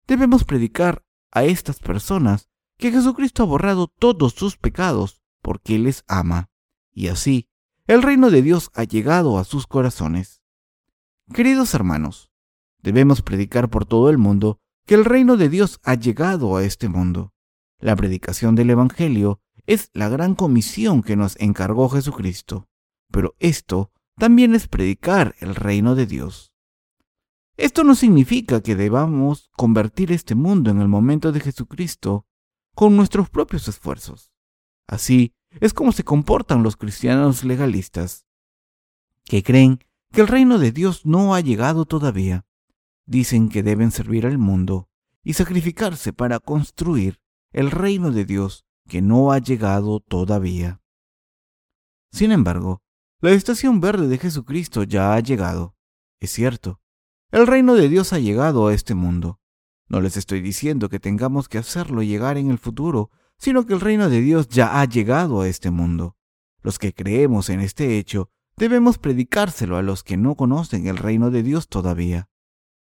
debemos 0.08 0.44
predicar 0.44 1.06
a 1.32 1.44
estas 1.44 1.80
personas 1.80 2.50
que 2.78 2.92
Jesucristo 2.92 3.44
ha 3.44 3.46
borrado 3.46 3.88
todos 3.88 4.34
sus 4.34 4.58
pecados 4.58 5.22
porque 5.42 5.78
les 5.78 6.04
ama, 6.08 6.50
y 6.92 7.08
así 7.08 7.50
el 7.88 8.04
reino 8.04 8.30
de 8.30 8.42
Dios 8.42 8.70
ha 8.76 8.84
llegado 8.84 9.38
a 9.38 9.44
sus 9.44 9.66
corazones. 9.66 10.44
Queridos 11.34 11.74
hermanos, 11.74 12.32
debemos 12.82 13.22
predicar 13.22 13.70
por 13.70 13.86
todo 13.86 14.10
el 14.10 14.18
mundo 14.18 14.60
que 14.86 14.96
el 14.96 15.06
reino 15.06 15.38
de 15.38 15.50
Dios 15.50 15.80
ha 15.84 15.96
llegado 15.96 16.56
a 16.56 16.64
este 16.64 16.88
mundo. 16.88 17.34
La 17.80 17.96
predicación 17.96 18.56
del 18.56 18.70
Evangelio 18.70 19.42
es 19.66 19.90
la 19.94 20.10
gran 20.10 20.36
comisión 20.36 21.04
que 21.04 21.16
nos 21.16 21.36
encargó 21.40 21.90
Jesucristo, 21.90 22.68
pero 23.12 23.36
esto 23.40 23.92
también 24.18 24.56
es 24.56 24.68
predicar 24.68 25.36
el 25.40 25.56
reino 25.56 25.96
de 25.96 26.06
Dios. 26.06 26.49
Esto 27.60 27.84
no 27.84 27.94
significa 27.94 28.62
que 28.62 28.78
debamos 28.78 29.52
convertir 29.58 30.14
este 30.14 30.34
mundo 30.34 30.72
en 30.72 30.80
el 30.80 30.88
momento 30.88 31.34
de 31.34 31.42
Jesucristo 31.42 32.26
con 32.74 32.96
nuestros 32.96 33.30
propios 33.30 33.68
esfuerzos. 33.68 34.32
Así 34.88 35.34
es 35.60 35.74
como 35.74 35.92
se 35.92 36.06
comportan 36.06 36.64
los 36.64 36.78
cristianos 36.78 37.44
legalistas, 37.44 38.26
que 39.26 39.44
creen 39.44 39.84
que 40.14 40.22
el 40.22 40.30
reino 40.30 40.58
de 40.58 40.72
Dios 40.72 41.06
no 41.06 41.36
ha 41.36 41.42
llegado 41.42 41.84
todavía. 41.84 42.46
Dicen 43.06 43.50
que 43.50 43.62
deben 43.62 43.92
servir 43.92 44.26
al 44.26 44.38
mundo 44.38 44.88
y 45.22 45.34
sacrificarse 45.34 46.14
para 46.14 46.40
construir 46.40 47.20
el 47.52 47.72
reino 47.72 48.12
de 48.12 48.24
Dios 48.24 48.64
que 48.88 49.02
no 49.02 49.34
ha 49.34 49.40
llegado 49.40 50.00
todavía. 50.00 50.82
Sin 52.10 52.32
embargo, 52.32 52.82
la 53.20 53.32
estación 53.32 53.82
verde 53.82 54.08
de 54.08 54.18
Jesucristo 54.18 54.84
ya 54.84 55.14
ha 55.14 55.20
llegado. 55.20 55.76
Es 56.22 56.32
cierto, 56.32 56.80
el 57.32 57.48
reino 57.48 57.76
de 57.76 57.90
Dios 57.90 58.14
ha 58.14 58.20
llegado 58.20 58.68
a 58.68 58.74
este 58.74 58.96
mundo. 58.96 59.40
No 59.88 60.02
les 60.02 60.18
estoy 60.18 60.42
diciendo 60.42 60.90
que 60.90 61.00
tengamos 61.00 61.50
que 61.50 61.58
hacerlo 61.58 62.04
llegar 62.04 62.38
en 62.38 62.52
el 62.52 62.58
futuro, 62.58 63.12
sino 63.38 63.66
que 63.66 63.74
el 63.74 63.82
reino 63.82 64.10
de 64.10 64.22
Dios 64.22 64.48
ya 64.48 64.80
ha 64.80 64.86
llegado 64.86 65.42
a 65.42 65.48
este 65.48 65.72
mundo. 65.72 66.18
Los 66.62 66.78
que 66.78 66.94
creemos 66.94 67.50
en 67.50 67.62
este 67.62 67.98
hecho 67.98 68.30
debemos 68.58 68.98
predicárselo 68.98 69.78
a 69.78 69.82
los 69.82 70.04
que 70.04 70.18
no 70.18 70.36
conocen 70.36 70.88
el 70.88 70.98
reino 70.98 71.32
de 71.32 71.44
Dios 71.44 71.70
todavía. 71.70 72.30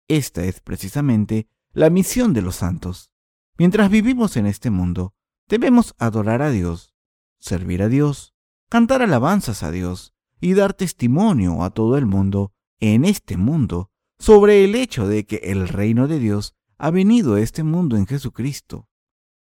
Esta 0.07 0.43
es 0.43 0.59
precisamente 0.61 1.47
la 1.71 1.89
misión 1.89 2.33
de 2.33 2.41
los 2.41 2.55
santos. 2.55 3.11
Mientras 3.57 3.89
vivimos 3.89 4.37
en 4.37 4.47
este 4.47 4.69
mundo, 4.69 5.13
Debemos 5.47 5.95
adorar 5.97 6.41
a 6.41 6.49
Dios, 6.49 6.93
servir 7.39 7.81
a 7.81 7.87
Dios, 7.87 8.35
cantar 8.67 9.01
alabanzas 9.01 9.63
a 9.63 9.71
Dios 9.71 10.13
y 10.41 10.55
dar 10.55 10.73
testimonio 10.73 11.63
a 11.63 11.69
todo 11.69 11.97
el 11.97 12.05
mundo 12.05 12.51
en 12.81 13.05
este 13.05 13.37
mundo 13.37 13.89
sobre 14.19 14.63
el 14.63 14.75
hecho 14.75 15.07
de 15.07 15.25
que 15.25 15.37
el 15.43 15.67
reino 15.67 16.07
de 16.07 16.19
Dios 16.19 16.55
ha 16.77 16.91
venido 16.91 17.35
a 17.35 17.41
este 17.41 17.63
mundo 17.63 17.97
en 17.97 18.07
Jesucristo. 18.07 18.87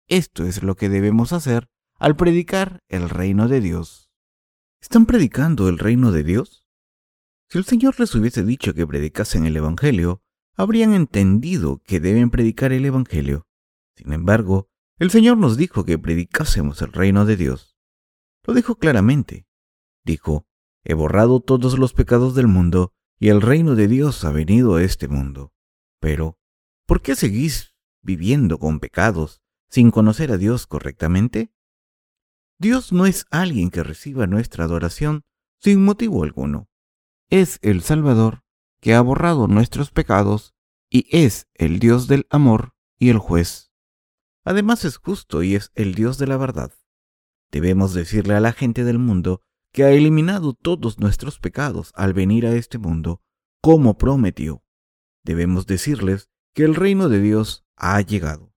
Esto 0.07 0.45
es 0.45 0.63
lo 0.63 0.75
que 0.75 0.89
debemos 0.89 1.33
hacer 1.33 1.69
al 1.95 2.15
predicar 2.15 2.83
el 2.88 3.09
reino 3.09 3.47
de 3.47 3.61
Dios. 3.61 4.09
¿Están 4.81 5.05
predicando 5.05 5.67
el 5.67 5.77
reino 5.77 6.11
de 6.11 6.23
Dios? 6.23 6.65
Si 7.49 7.57
el 7.57 7.65
Señor 7.65 7.99
les 7.99 8.13
hubiese 8.15 8.43
dicho 8.43 8.73
que 8.73 8.88
predicasen 8.88 9.45
el 9.45 9.57
Evangelio, 9.57 10.21
habrían 10.55 10.93
entendido 10.93 11.81
que 11.83 11.99
deben 11.99 12.29
predicar 12.29 12.71
el 12.71 12.85
Evangelio. 12.85 13.47
Sin 13.95 14.13
embargo, 14.13 14.69
el 14.97 15.11
Señor 15.11 15.38
nos 15.38 15.57
dijo 15.57 15.83
que 15.83 15.97
predicásemos 15.97 16.81
el 16.81 16.91
reino 16.91 17.25
de 17.25 17.38
Dios. 17.38 17.77
Lo 18.45 18.53
dijo 18.53 18.75
claramente. 18.75 19.45
Dijo, 20.03 20.47
he 20.83 20.93
borrado 20.93 21.39
todos 21.39 21.77
los 21.77 21.93
pecados 21.93 22.35
del 22.35 22.47
mundo 22.47 22.93
y 23.19 23.29
el 23.29 23.41
reino 23.41 23.75
de 23.75 23.88
Dios 23.88 24.23
ha 24.23 24.31
venido 24.31 24.75
a 24.75 24.83
este 24.83 25.07
mundo. 25.07 25.53
Pero, 25.99 26.39
¿por 26.85 27.01
qué 27.01 27.15
seguís 27.15 27.75
viviendo 28.01 28.57
con 28.57 28.79
pecados 28.79 29.41
sin 29.69 29.91
conocer 29.91 30.31
a 30.31 30.38
Dios 30.38 30.65
correctamente? 30.65 31.53
Dios 32.57 32.91
no 32.93 33.05
es 33.05 33.25
alguien 33.29 33.69
que 33.69 33.83
reciba 33.83 34.25
nuestra 34.25 34.63
adoración 34.63 35.25
sin 35.59 35.83
motivo 35.83 36.23
alguno. 36.23 36.69
Es 37.29 37.59
el 37.61 37.81
Salvador 37.81 38.43
que 38.79 38.95
ha 38.95 39.01
borrado 39.01 39.47
nuestros 39.47 39.91
pecados 39.91 40.55
y 40.89 41.05
es 41.15 41.47
el 41.53 41.79
Dios 41.79 42.07
del 42.07 42.25
amor 42.29 42.73
y 42.97 43.09
el 43.09 43.17
juez. 43.17 43.71
Además 44.43 44.85
es 44.85 44.97
justo 44.97 45.43
y 45.43 45.55
es 45.55 45.71
el 45.75 45.93
Dios 45.93 46.17
de 46.17 46.27
la 46.27 46.38
verdad. 46.38 46.73
Debemos 47.51 47.93
decirle 47.93 48.35
a 48.35 48.39
la 48.39 48.53
gente 48.53 48.83
del 48.83 48.97
mundo 48.97 49.43
que 49.71 49.83
ha 49.83 49.91
eliminado 49.91 50.53
todos 50.53 50.99
nuestros 50.99 51.39
pecados 51.39 51.91
al 51.95 52.13
venir 52.13 52.45
a 52.45 52.55
este 52.55 52.77
mundo, 52.77 53.21
como 53.61 53.97
prometió. 53.97 54.63
Debemos 55.23 55.67
decirles 55.67 56.29
que 56.53 56.63
el 56.63 56.75
reino 56.75 57.09
de 57.09 57.21
Dios 57.21 57.65
ha 57.75 58.01
llegado. 58.01 58.53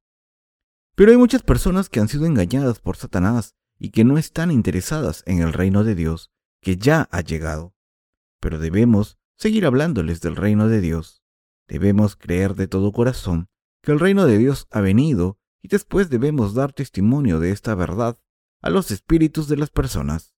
Pero 0.94 1.10
hay 1.10 1.16
muchas 1.16 1.42
personas 1.42 1.88
que 1.88 2.00
han 2.00 2.08
sido 2.08 2.26
engañadas 2.26 2.80
por 2.80 2.96
Satanás 2.96 3.54
y 3.78 3.90
que 3.90 4.04
no 4.04 4.18
están 4.18 4.50
interesadas 4.50 5.22
en 5.26 5.40
el 5.40 5.52
reino 5.52 5.84
de 5.84 5.94
Dios, 5.94 6.30
que 6.60 6.76
ya 6.76 7.08
ha 7.10 7.20
llegado. 7.20 7.74
Pero 8.40 8.58
debemos 8.58 9.18
seguir 9.36 9.66
hablándoles 9.66 10.20
del 10.20 10.36
reino 10.36 10.68
de 10.68 10.80
Dios. 10.80 11.22
Debemos 11.66 12.16
creer 12.16 12.54
de 12.54 12.68
todo 12.68 12.92
corazón 12.92 13.48
que 13.82 13.92
el 13.92 14.00
reino 14.00 14.26
de 14.26 14.38
Dios 14.38 14.66
ha 14.70 14.80
venido 14.80 15.38
y 15.60 15.68
después 15.68 16.10
debemos 16.10 16.54
dar 16.54 16.72
testimonio 16.72 17.40
de 17.40 17.50
esta 17.50 17.74
verdad 17.74 18.18
a 18.60 18.70
los 18.70 18.90
espíritus 18.90 19.48
de 19.48 19.56
las 19.56 19.70
personas. 19.70 20.31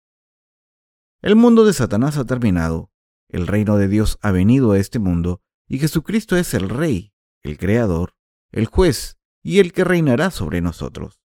El 1.25 1.37
mundo 1.37 1.65
de 1.65 1.73
Satanás 1.73 2.19
ha 2.19 2.27
terminado, 2.27 2.91
el 3.31 3.47
reino 3.47 3.79
de 3.79 3.89
Dios 3.89 4.19
ha 4.21 4.31
venido 4.31 4.73
a 4.73 4.79
este 4.79 4.99
mundo 4.99 5.41
y 5.67 5.79
Jesucristo 5.79 6.37
es 6.37 6.53
el 6.53 6.69
Rey, 6.69 7.15
el 7.43 7.57
Creador, 7.57 8.15
el 8.53 8.67
Juez 8.67 9.17
y 9.43 9.61
el 9.61 9.73
que 9.73 9.85
reinará 9.85 10.31
sobre 10.31 10.61
nosotros. 10.61 11.23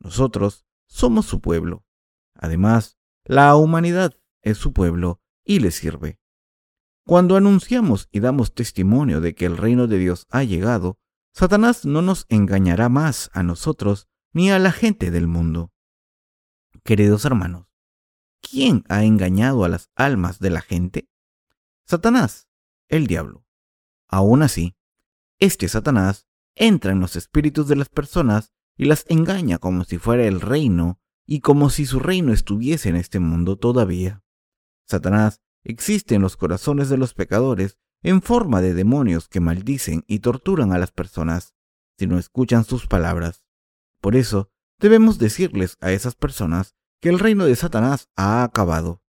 Nosotros 0.00 0.66
somos 0.88 1.26
su 1.26 1.40
pueblo. 1.40 1.84
Además, 2.34 2.98
la 3.24 3.54
humanidad 3.54 4.18
es 4.42 4.58
su 4.58 4.72
pueblo 4.72 5.20
y 5.44 5.60
le 5.60 5.70
sirve. 5.70 6.18
Cuando 7.06 7.36
anunciamos 7.36 8.08
y 8.10 8.18
damos 8.18 8.52
testimonio 8.52 9.20
de 9.20 9.36
que 9.36 9.46
el 9.46 9.58
reino 9.58 9.86
de 9.86 9.98
Dios 9.98 10.26
ha 10.28 10.42
llegado, 10.42 10.98
Satanás 11.32 11.84
no 11.84 12.02
nos 12.02 12.26
engañará 12.30 12.88
más 12.88 13.30
a 13.32 13.44
nosotros 13.44 14.08
ni 14.32 14.50
a 14.50 14.58
la 14.58 14.72
gente 14.72 15.12
del 15.12 15.28
mundo. 15.28 15.70
Queridos 16.82 17.24
hermanos, 17.24 17.65
¿quién 18.48 18.84
ha 18.88 19.04
engañado 19.04 19.64
a 19.64 19.68
las 19.68 19.90
almas 19.94 20.38
de 20.38 20.50
la 20.50 20.60
gente? 20.60 21.08
Satanás, 21.84 22.48
el 22.88 23.06
diablo. 23.06 23.44
Aún 24.08 24.42
así, 24.42 24.76
este 25.38 25.68
Satanás 25.68 26.26
entra 26.54 26.92
en 26.92 27.00
los 27.00 27.16
espíritus 27.16 27.68
de 27.68 27.76
las 27.76 27.88
personas 27.88 28.52
y 28.76 28.86
las 28.86 29.04
engaña 29.08 29.58
como 29.58 29.84
si 29.84 29.98
fuera 29.98 30.24
el 30.26 30.40
reino 30.40 31.00
y 31.26 31.40
como 31.40 31.70
si 31.70 31.86
su 31.86 31.98
reino 31.98 32.32
estuviese 32.32 32.88
en 32.88 32.96
este 32.96 33.18
mundo 33.18 33.56
todavía. 33.56 34.22
Satanás 34.86 35.42
existe 35.64 36.14
en 36.14 36.22
los 36.22 36.36
corazones 36.36 36.88
de 36.88 36.96
los 36.96 37.14
pecadores 37.14 37.78
en 38.02 38.22
forma 38.22 38.60
de 38.60 38.74
demonios 38.74 39.28
que 39.28 39.40
maldicen 39.40 40.04
y 40.06 40.20
torturan 40.20 40.72
a 40.72 40.78
las 40.78 40.92
personas 40.92 41.54
si 41.98 42.06
no 42.06 42.18
escuchan 42.18 42.64
sus 42.64 42.86
palabras. 42.86 43.44
Por 44.00 44.14
eso, 44.14 44.50
debemos 44.78 45.18
decirles 45.18 45.76
a 45.80 45.90
esas 45.90 46.14
personas 46.14 46.76
que 47.00 47.08
el 47.08 47.18
reino 47.18 47.44
de 47.44 47.56
Satanás 47.56 48.08
ha 48.16 48.42
acabado. 48.42 49.02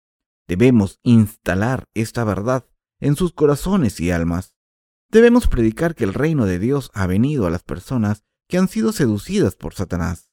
Debemos 0.48 1.00
instalar 1.04 1.86
esta 1.93 2.23
verdad 2.23 2.65
en 3.00 3.15
sus 3.15 3.34
corazones 3.34 4.00
y 4.00 4.12
almas. 4.12 4.56
Debemos 5.10 5.47
predicar 5.47 5.95
que 5.95 6.04
el 6.04 6.13
reino 6.13 6.45
de 6.45 6.60
Dios 6.60 6.91
ha 6.93 7.08
venido 7.08 7.47
a 7.47 7.50
las 7.50 7.63
personas 7.63 8.23
que 8.47 8.58
han 8.58 8.67
sido 8.67 8.91
seducidas 8.91 9.56
por 9.56 9.73
Satanás. 9.73 10.30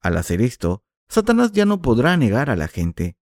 Al 0.00 0.16
hacer 0.16 0.42
esto, 0.42 0.84
Satanás 1.08 1.52
ya 1.52 1.64
no 1.64 1.80
podrá 1.80 2.16
negar 2.16 2.50
a 2.50 2.56
la 2.56 2.68
gente. 2.68 3.16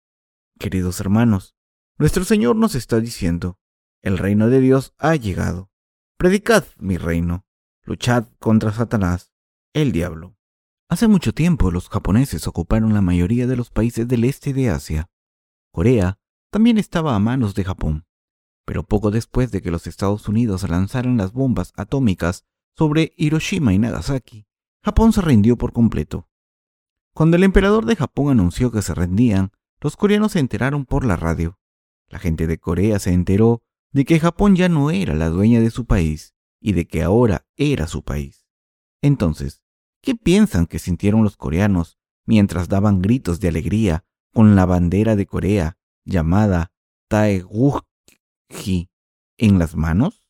Queridos 0.58 1.00
hermanos, 1.00 1.56
nuestro 1.98 2.24
Señor 2.24 2.56
nos 2.56 2.74
está 2.74 3.00
diciendo, 3.00 3.58
el 4.02 4.18
reino 4.18 4.48
de 4.48 4.60
Dios 4.60 4.94
ha 4.98 5.16
llegado. 5.16 5.70
Predicad 6.16 6.64
mi 6.78 6.96
reino. 6.96 7.44
Luchad 7.84 8.26
contra 8.38 8.72
Satanás, 8.72 9.32
el 9.72 9.92
diablo. 9.92 10.36
Hace 10.90 11.06
mucho 11.06 11.32
tiempo 11.32 11.70
los 11.70 11.88
japoneses 11.88 12.48
ocuparon 12.48 12.94
la 12.94 13.00
mayoría 13.00 13.46
de 13.46 13.54
los 13.54 13.70
países 13.70 14.08
del 14.08 14.24
este 14.24 14.52
de 14.52 14.70
Asia. 14.70 15.08
Corea 15.72 16.18
también 16.50 16.78
estaba 16.78 17.14
a 17.14 17.20
manos 17.20 17.54
de 17.54 17.62
Japón. 17.62 18.06
Pero 18.66 18.82
poco 18.82 19.12
después 19.12 19.52
de 19.52 19.62
que 19.62 19.70
los 19.70 19.86
Estados 19.86 20.26
Unidos 20.26 20.68
lanzaran 20.68 21.16
las 21.16 21.32
bombas 21.32 21.72
atómicas 21.76 22.44
sobre 22.76 23.12
Hiroshima 23.16 23.72
y 23.72 23.78
Nagasaki, 23.78 24.48
Japón 24.82 25.12
se 25.12 25.20
rindió 25.20 25.56
por 25.56 25.72
completo. 25.72 26.28
Cuando 27.14 27.36
el 27.36 27.44
emperador 27.44 27.86
de 27.86 27.94
Japón 27.94 28.32
anunció 28.32 28.72
que 28.72 28.82
se 28.82 28.92
rendían, 28.92 29.52
los 29.80 29.96
coreanos 29.96 30.32
se 30.32 30.40
enteraron 30.40 30.86
por 30.86 31.04
la 31.04 31.14
radio. 31.14 31.60
La 32.08 32.18
gente 32.18 32.48
de 32.48 32.58
Corea 32.58 32.98
se 32.98 33.12
enteró 33.12 33.62
de 33.92 34.04
que 34.04 34.18
Japón 34.18 34.56
ya 34.56 34.68
no 34.68 34.90
era 34.90 35.14
la 35.14 35.28
dueña 35.28 35.60
de 35.60 35.70
su 35.70 35.86
país 35.86 36.34
y 36.60 36.72
de 36.72 36.88
que 36.88 37.04
ahora 37.04 37.46
era 37.54 37.86
su 37.86 38.02
país. 38.02 38.48
Entonces, 39.02 39.62
¿Qué 40.02 40.14
piensan 40.14 40.66
que 40.66 40.78
sintieron 40.78 41.22
los 41.22 41.36
coreanos 41.36 41.98
mientras 42.24 42.68
daban 42.68 43.02
gritos 43.02 43.40
de 43.40 43.48
alegría 43.48 44.04
con 44.32 44.56
la 44.56 44.64
bandera 44.64 45.16
de 45.16 45.26
Corea 45.26 45.78
llamada 46.04 46.72
Taegukji 47.08 48.90
en 49.36 49.58
las 49.58 49.76
manos? 49.76 50.26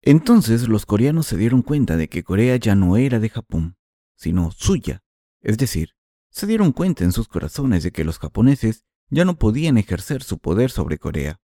Entonces 0.00 0.68
los 0.68 0.86
coreanos 0.86 1.26
se 1.26 1.36
dieron 1.36 1.62
cuenta 1.62 1.96
de 1.96 2.08
que 2.08 2.24
Corea 2.24 2.56
ya 2.56 2.74
no 2.74 2.96
era 2.96 3.18
de 3.18 3.28
Japón, 3.28 3.76
sino 4.16 4.50
suya. 4.50 5.02
Es 5.40 5.58
decir, 5.58 5.94
se 6.30 6.46
dieron 6.46 6.72
cuenta 6.72 7.04
en 7.04 7.12
sus 7.12 7.28
corazones 7.28 7.82
de 7.82 7.92
que 7.92 8.04
los 8.04 8.18
japoneses 8.18 8.84
ya 9.08 9.24
no 9.24 9.38
podían 9.38 9.76
ejercer 9.78 10.22
su 10.22 10.38
poder 10.38 10.70
sobre 10.70 10.98
Corea. 10.98 11.40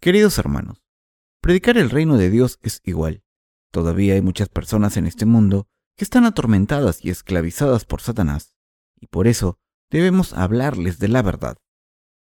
Queridos 0.00 0.38
hermanos, 0.38 0.84
predicar 1.40 1.78
el 1.78 1.90
reino 1.90 2.18
de 2.18 2.30
Dios 2.30 2.58
es 2.62 2.80
igual. 2.84 3.24
Todavía 3.70 4.14
hay 4.14 4.22
muchas 4.22 4.48
personas 4.48 4.96
en 4.96 5.06
este 5.06 5.26
mundo 5.26 5.68
que 5.96 6.04
están 6.04 6.24
atormentadas 6.24 7.04
y 7.04 7.10
esclavizadas 7.10 7.84
por 7.84 8.00
Satanás, 8.00 8.56
y 9.00 9.06
por 9.06 9.26
eso 9.26 9.58
debemos 9.90 10.32
hablarles 10.32 10.98
de 10.98 11.08
la 11.08 11.22
verdad. 11.22 11.56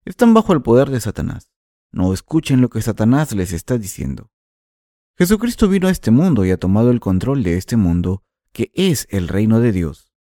Están 0.06 0.34
bajo 0.34 0.54
el 0.54 0.62
poder 0.62 0.90
de 0.90 1.00
Satanás. 1.00 1.52
No 1.92 2.14
escuchen 2.14 2.62
lo 2.62 2.70
que 2.70 2.82
Satanás 2.82 3.34
les 3.34 3.52
está 3.54 3.78
diciendo. 3.78 4.32
Jesucristo 5.18 5.68
vino 5.68 5.88
a 5.88 5.92
este 5.92 6.10
mundo 6.10 6.46
y 6.46 6.52
ha 6.52 6.58
tomado 6.58 6.90
el 6.90 7.00
control 7.00 7.44
de 7.44 7.58
este 7.58 7.78
mundo, 7.78 8.24
que 8.54 8.72
es 8.74 9.08
el 9.12 9.28
reino 9.28 9.60
de 9.60 9.72
Dios. 9.72 10.12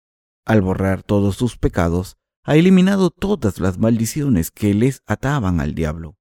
Al 0.45 0.61
borrar 0.61 1.03
todos 1.03 1.37
sus 1.37 1.57
pecados, 1.57 2.19
ha 2.45 2.57
eliminado 2.57 3.11
todas 3.11 3.61
las 3.61 3.79
maldiciones 3.79 4.51
que 4.51 4.75
les 4.75 5.03
ataban 5.07 5.61
al 5.61 5.75
diablo. 5.75 6.17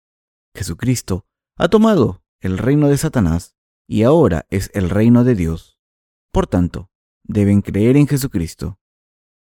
Jesucristo 0.55 1.25
ha 1.57 1.67
tomado 1.67 2.23
el 2.39 2.57
reino 2.57 2.87
de 2.87 2.97
Satanás 2.97 3.55
y 3.87 4.03
ahora 4.03 4.45
es 4.49 4.69
el 4.73 4.89
reino 4.89 5.23
de 5.23 5.35
Dios. 5.35 5.79
Por 6.31 6.47
tanto, 6.47 6.88
deben 7.29 7.61
creer 7.61 7.95
en 7.95 8.07
Jesucristo. 8.07 8.79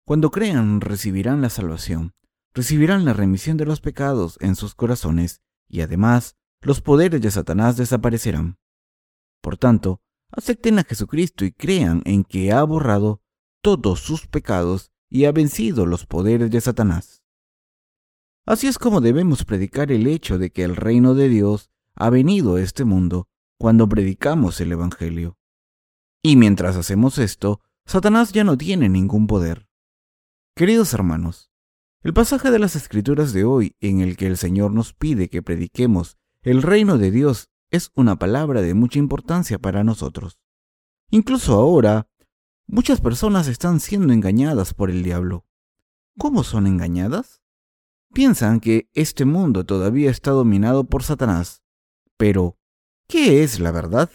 Cuando 0.05 0.31
crean, 0.31 0.83
recibirán 0.83 1.41
la 1.41 1.49
salvación, 1.49 2.13
recibirán 2.53 3.07
la 3.07 3.15
remisión 3.15 3.57
de 3.57 3.65
los 3.65 3.81
pecados 3.81 4.37
en 4.41 4.57
sus 4.57 4.75
corazones 4.75 5.41
y 5.69 5.81
además 5.81 6.37
los 6.61 6.83
poderes 6.83 7.23
de 7.23 7.31
Satanás 7.31 7.79
desaparecerán. 7.79 8.59
Por 9.41 9.57
tanto, 9.57 10.03
acepten 10.31 10.79
a 10.79 10.85
Jesucristo 10.85 11.47
y 11.47 11.53
crean 11.53 12.03
en 12.05 12.25
que 12.25 12.53
ha 12.53 12.63
borrado 12.63 13.23
todos 13.63 14.01
sus 14.01 14.27
pecados 14.27 14.93
y 15.09 15.25
ha 15.25 15.33
vencido 15.33 15.87
los 15.87 16.05
poderes 16.05 16.51
de 16.51 16.61
Satanás. 16.61 17.23
Así 18.45 18.67
es 18.67 18.79
como 18.79 19.01
debemos 19.01 19.47
predicar 19.47 19.91
el 19.93 20.07
hecho 20.07 20.37
de 20.37 20.51
que 20.51 20.63
el 20.63 20.77
reino 20.77 21.15
de 21.15 21.31
Dios 21.31 21.71
ha 21.95 22.11
venido 22.11 22.57
a 22.57 22.61
este 22.61 22.85
mundo 22.85 23.29
cuando 23.59 23.89
predicamos 23.89 24.61
el 24.61 24.73
Evangelio. 24.73 25.39
Y 26.23 26.37
mientras 26.37 26.77
hacemos 26.77 27.17
esto, 27.19 27.63
Satanás 27.89 28.33
ya 28.33 28.45
no 28.45 28.59
tiene 28.59 28.91
ningún 28.91 29.27
poder. 29.27 29.67
Queridos 30.55 30.93
hermanos, 30.93 31.51
el 32.03 32.13
pasaje 32.13 32.51
de 32.51 32.59
las 32.59 32.77
Escrituras 32.77 33.33
de 33.33 33.45
hoy 33.45 33.77
en 33.81 34.03
el 34.03 34.19
que 34.19 34.27
el 34.27 34.37
Señor 34.37 34.75
nos 34.75 34.93
pide 34.93 35.31
que 35.31 35.43
prediquemos 35.43 36.19
el 36.43 36.61
reino 36.61 36.99
de 36.99 37.11
Dios 37.11 37.49
es 37.71 37.91
una 37.95 38.19
palabra 38.19 38.61
de 38.61 38.75
mucha 38.75 38.99
importancia 38.99 39.59
para 39.59 39.85
nosotros. 39.85 40.39
Incluso 41.11 41.55
ahora, 41.55 42.11
muchas 42.67 43.01
personas 43.01 43.49
están 43.49 43.81
siendo 43.81 44.13
engañadas 44.13 44.75
por 44.75 44.91
el 44.91 45.03
diablo. 45.03 45.47
¿Cómo 46.19 46.45
son 46.45 46.67
engañadas? 46.67 47.41
Piensan 48.13 48.61
que 48.61 48.91
este 48.93 49.25
mundo 49.25 49.65
todavía 49.65 50.11
está 50.11 50.33
dominado 50.33 50.85
por 50.85 51.05
Satanás. 51.05 51.63
Pero, 52.19 52.59
¿qué 53.09 53.43
es 53.43 53.61
la 53.61 53.73
verdad? 53.73 54.11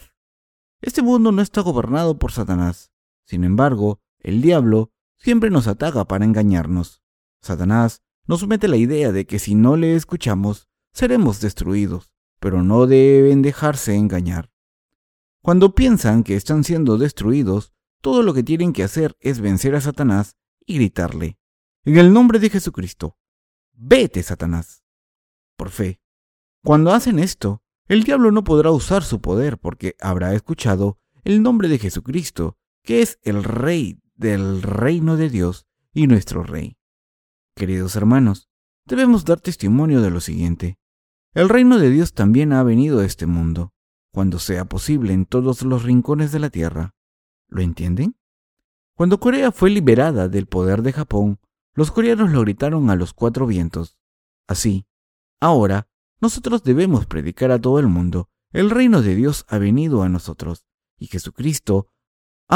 Este 0.80 1.02
mundo 1.02 1.32
no 1.32 1.42
está 1.42 1.60
gobernado 1.60 2.20
por 2.20 2.30
Satanás. 2.30 2.93
Sin 3.24 3.44
embargo, 3.44 4.00
el 4.20 4.42
diablo 4.42 4.92
siempre 5.16 5.50
nos 5.50 5.66
ataca 5.66 6.04
para 6.04 6.24
engañarnos. 6.24 7.02
Satanás 7.40 8.02
nos 8.26 8.46
mete 8.46 8.68
la 8.68 8.76
idea 8.76 9.12
de 9.12 9.26
que 9.26 9.38
si 9.38 9.54
no 9.54 9.76
le 9.76 9.94
escuchamos, 9.94 10.68
seremos 10.92 11.40
destruidos, 11.40 12.12
pero 12.40 12.62
no 12.62 12.86
deben 12.86 13.42
dejarse 13.42 13.96
engañar. 13.96 14.50
Cuando 15.42 15.74
piensan 15.74 16.24
que 16.24 16.36
están 16.36 16.64
siendo 16.64 16.96
destruidos, 16.96 17.74
todo 18.00 18.22
lo 18.22 18.32
que 18.34 18.42
tienen 18.42 18.72
que 18.72 18.82
hacer 18.82 19.16
es 19.20 19.40
vencer 19.40 19.74
a 19.74 19.80
Satanás 19.80 20.36
y 20.66 20.76
gritarle, 20.76 21.38
en 21.84 21.98
el 21.98 22.12
nombre 22.12 22.38
de 22.38 22.50
Jesucristo. 22.50 23.18
Vete, 23.72 24.22
Satanás. 24.22 24.84
Por 25.56 25.70
fe. 25.70 26.00
Cuando 26.62 26.92
hacen 26.92 27.18
esto, 27.18 27.62
el 27.86 28.04
diablo 28.04 28.30
no 28.30 28.44
podrá 28.44 28.70
usar 28.70 29.04
su 29.04 29.20
poder 29.20 29.58
porque 29.58 29.96
habrá 30.00 30.32
escuchado 30.34 30.98
el 31.24 31.42
nombre 31.42 31.68
de 31.68 31.78
Jesucristo, 31.78 32.56
que 32.84 33.00
es 33.00 33.18
el 33.22 33.42
Rey 33.42 33.98
del 34.14 34.62
reino 34.62 35.16
de 35.16 35.30
Dios 35.30 35.66
y 35.92 36.06
nuestro 36.06 36.42
Rey. 36.42 36.76
Queridos 37.56 37.96
hermanos, 37.96 38.50
debemos 38.84 39.24
dar 39.24 39.40
testimonio 39.40 40.02
de 40.02 40.10
lo 40.10 40.20
siguiente. 40.20 40.78
El 41.32 41.48
reino 41.48 41.78
de 41.78 41.88
Dios 41.88 42.12
también 42.12 42.52
ha 42.52 42.62
venido 42.62 43.00
a 43.00 43.06
este 43.06 43.26
mundo, 43.26 43.72
cuando 44.12 44.38
sea 44.38 44.66
posible 44.66 45.14
en 45.14 45.24
todos 45.24 45.62
los 45.62 45.82
rincones 45.82 46.30
de 46.30 46.38
la 46.40 46.50
tierra. 46.50 46.94
¿Lo 47.48 47.62
entienden? 47.62 48.16
Cuando 48.94 49.18
Corea 49.18 49.50
fue 49.50 49.70
liberada 49.70 50.28
del 50.28 50.46
poder 50.46 50.82
de 50.82 50.92
Japón, 50.92 51.40
los 51.72 51.90
coreanos 51.90 52.30
lo 52.30 52.42
gritaron 52.42 52.90
a 52.90 52.96
los 52.96 53.14
cuatro 53.14 53.46
vientos. 53.46 53.96
Así, 54.46 54.86
ahora, 55.40 55.88
nosotros 56.20 56.62
debemos 56.62 57.06
predicar 57.06 57.50
a 57.50 57.60
todo 57.60 57.78
el 57.78 57.88
mundo, 57.88 58.28
el 58.52 58.70
reino 58.70 59.00
de 59.00 59.14
Dios 59.14 59.46
ha 59.48 59.58
venido 59.58 60.02
a 60.02 60.08
nosotros, 60.08 60.66
y 60.98 61.06
Jesucristo 61.06 61.88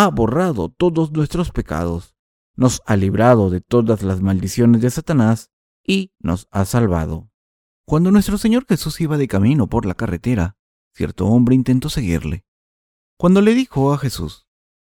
ha 0.00 0.06
borrado 0.10 0.68
todos 0.68 1.10
nuestros 1.10 1.50
pecados, 1.50 2.14
nos 2.54 2.82
ha 2.86 2.94
librado 2.94 3.50
de 3.50 3.60
todas 3.60 4.04
las 4.04 4.20
maldiciones 4.20 4.80
de 4.80 4.90
Satanás 4.90 5.50
y 5.84 6.12
nos 6.20 6.46
ha 6.52 6.66
salvado. 6.66 7.32
Cuando 7.84 8.12
nuestro 8.12 8.38
Señor 8.38 8.64
Jesús 8.68 9.00
iba 9.00 9.18
de 9.18 9.26
camino 9.26 9.66
por 9.66 9.86
la 9.86 9.94
carretera, 9.94 10.56
cierto 10.94 11.26
hombre 11.26 11.56
intentó 11.56 11.88
seguirle. 11.88 12.44
Cuando 13.16 13.40
le 13.40 13.54
dijo 13.54 13.92
a 13.92 13.98
Jesús, 13.98 14.46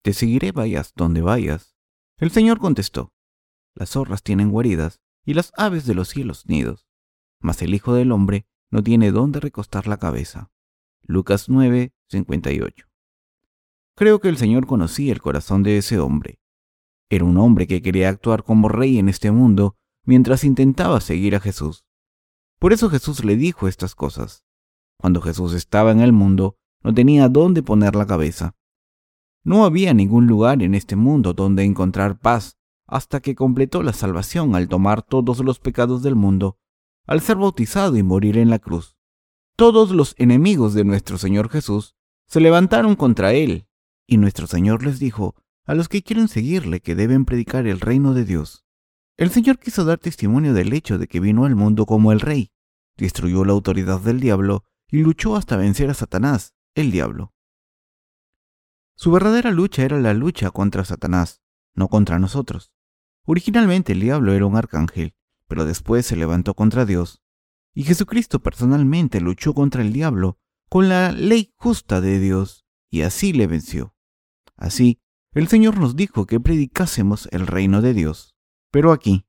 Te 0.03 0.13
seguiré 0.13 0.51
vayas 0.51 0.93
donde 0.95 1.21
vayas, 1.21 1.75
el 2.17 2.29
Señor 2.29 2.59
contestó, 2.59 3.11
Las 3.73 3.89
zorras 3.89 4.21
tienen 4.21 4.51
guaridas 4.51 5.01
y 5.25 5.33
las 5.33 5.51
aves 5.57 5.87
de 5.87 5.95
los 5.95 6.09
cielos 6.09 6.45
nidos, 6.45 6.85
mas 7.39 7.63
el 7.63 7.73
Hijo 7.73 7.95
del 7.95 8.11
Hombre 8.11 8.45
no 8.69 8.83
tiene 8.83 9.11
dónde 9.11 9.39
recostar 9.39 9.87
la 9.87 9.97
cabeza. 9.97 10.51
Lucas 11.01 11.49
9, 11.49 11.91
58. 12.07 12.90
Creo 13.95 14.19
que 14.19 14.29
el 14.29 14.37
Señor 14.37 14.65
conocía 14.67 15.11
el 15.11 15.21
corazón 15.21 15.63
de 15.63 15.77
ese 15.77 15.99
hombre. 15.99 16.39
Era 17.09 17.25
un 17.25 17.37
hombre 17.37 17.67
que 17.67 17.81
quería 17.81 18.09
actuar 18.09 18.43
como 18.43 18.69
rey 18.69 18.97
en 18.97 19.09
este 19.09 19.31
mundo 19.31 19.75
mientras 20.05 20.43
intentaba 20.43 21.01
seguir 21.01 21.35
a 21.35 21.39
Jesús. 21.39 21.85
Por 22.57 22.73
eso 22.73 22.89
Jesús 22.89 23.25
le 23.25 23.35
dijo 23.35 23.67
estas 23.67 23.95
cosas. 23.95 24.43
Cuando 24.97 25.21
Jesús 25.21 25.53
estaba 25.53 25.91
en 25.91 25.99
el 25.99 26.13
mundo, 26.13 26.57
no 26.83 26.93
tenía 26.93 27.27
dónde 27.27 27.63
poner 27.63 27.95
la 27.95 28.05
cabeza. 28.05 28.55
No 29.43 29.65
había 29.65 29.93
ningún 29.93 30.27
lugar 30.27 30.61
en 30.63 30.75
este 30.75 30.95
mundo 30.95 31.33
donde 31.33 31.63
encontrar 31.63 32.19
paz 32.19 32.57
hasta 32.87 33.19
que 33.19 33.35
completó 33.35 33.83
la 33.83 33.93
salvación 33.93 34.55
al 34.55 34.67
tomar 34.67 35.01
todos 35.01 35.39
los 35.39 35.59
pecados 35.59 36.03
del 36.03 36.15
mundo, 36.15 36.57
al 37.07 37.21
ser 37.21 37.37
bautizado 37.37 37.97
y 37.97 38.03
morir 38.03 38.37
en 38.37 38.49
la 38.49 38.59
cruz. 38.59 38.95
Todos 39.55 39.91
los 39.91 40.13
enemigos 40.17 40.73
de 40.73 40.83
nuestro 40.83 41.17
Señor 41.17 41.49
Jesús 41.49 41.95
se 42.27 42.39
levantaron 42.39 42.95
contra 42.95 43.33
él 43.33 43.67
y 44.11 44.17
nuestro 44.17 44.45
Señor 44.45 44.83
les 44.83 44.99
dijo 44.99 45.35
a 45.65 45.73
los 45.73 45.87
que 45.87 46.03
quieren 46.03 46.27
seguirle 46.27 46.81
que 46.81 46.95
deben 46.95 47.23
predicar 47.23 47.65
el 47.65 47.79
reino 47.79 48.13
de 48.13 48.25
Dios. 48.25 48.65
El 49.15 49.29
Señor 49.29 49.57
quiso 49.57 49.85
dar 49.85 49.99
testimonio 49.99 50.53
del 50.53 50.73
hecho 50.73 50.97
de 50.97 51.07
que 51.07 51.21
vino 51.21 51.45
al 51.45 51.55
mundo 51.55 51.85
como 51.85 52.11
el 52.11 52.19
Rey, 52.19 52.51
destruyó 52.97 53.45
la 53.45 53.53
autoridad 53.53 54.01
del 54.01 54.19
diablo 54.19 54.65
y 54.89 54.97
luchó 54.97 55.37
hasta 55.37 55.55
vencer 55.55 55.89
a 55.89 55.93
Satanás, 55.93 56.53
el 56.75 56.91
diablo. 56.91 57.33
Su 58.97 59.11
verdadera 59.11 59.49
lucha 59.49 59.83
era 59.83 59.97
la 59.97 60.13
lucha 60.13 60.51
contra 60.51 60.83
Satanás, 60.83 61.41
no 61.73 61.87
contra 61.87 62.19
nosotros. 62.19 62.73
Originalmente 63.23 63.93
el 63.93 64.01
diablo 64.01 64.33
era 64.33 64.45
un 64.45 64.57
arcángel, 64.57 65.15
pero 65.47 65.63
después 65.63 66.05
se 66.05 66.17
levantó 66.17 66.53
contra 66.53 66.83
Dios, 66.83 67.21
y 67.73 67.83
Jesucristo 67.83 68.41
personalmente 68.41 69.21
luchó 69.21 69.53
contra 69.53 69.81
el 69.81 69.93
diablo 69.93 70.37
con 70.67 70.89
la 70.89 71.13
ley 71.13 71.53
justa 71.55 72.01
de 72.01 72.19
Dios, 72.19 72.65
y 72.89 73.03
así 73.03 73.31
le 73.31 73.47
venció. 73.47 73.95
Así, 74.61 74.99
el 75.33 75.47
Señor 75.47 75.79
nos 75.79 75.95
dijo 75.95 76.27
que 76.27 76.39
predicásemos 76.39 77.27
el 77.31 77.47
reino 77.47 77.81
de 77.81 77.95
Dios. 77.95 78.35
Pero 78.69 78.91
aquí, 78.91 79.25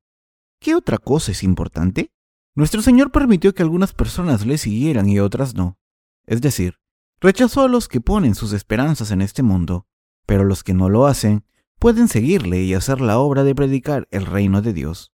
¿qué 0.59 0.75
otra 0.75 0.99
cosa 0.99 1.31
es 1.31 1.41
importante? 1.41 2.13
Nuestro 2.53 2.83
Señor 2.83 3.11
permitió 3.11 3.55
que 3.55 3.63
algunas 3.63 3.93
personas 3.93 4.45
le 4.45 4.59
siguieran 4.59 5.09
y 5.09 5.19
otras 5.19 5.55
no. 5.55 5.79
Es 6.27 6.39
decir, 6.39 6.75
rechazó 7.19 7.63
a 7.63 7.67
los 7.67 7.87
que 7.87 7.99
ponen 7.99 8.35
sus 8.35 8.53
esperanzas 8.53 9.09
en 9.09 9.23
este 9.23 9.41
mundo, 9.41 9.87
pero 10.27 10.43
los 10.43 10.63
que 10.63 10.75
no 10.75 10.87
lo 10.87 11.07
hacen 11.07 11.45
pueden 11.79 12.09
seguirle 12.09 12.61
y 12.61 12.75
hacer 12.75 13.01
la 13.01 13.17
obra 13.17 13.43
de 13.43 13.55
predicar 13.55 14.07
el 14.11 14.27
reino 14.27 14.61
de 14.61 14.73
Dios. 14.73 15.13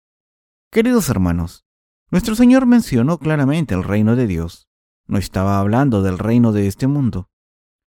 Queridos 0.72 1.10
hermanos, 1.10 1.66
nuestro 2.10 2.34
Señor 2.34 2.64
mencionó 2.64 3.18
claramente 3.18 3.74
el 3.74 3.84
reino 3.84 4.16
de 4.16 4.26
Dios. 4.26 4.66
No 5.06 5.18
estaba 5.18 5.60
hablando 5.60 6.00
del 6.00 6.18
reino 6.18 6.52
de 6.52 6.68
este 6.68 6.86
mundo. 6.86 7.28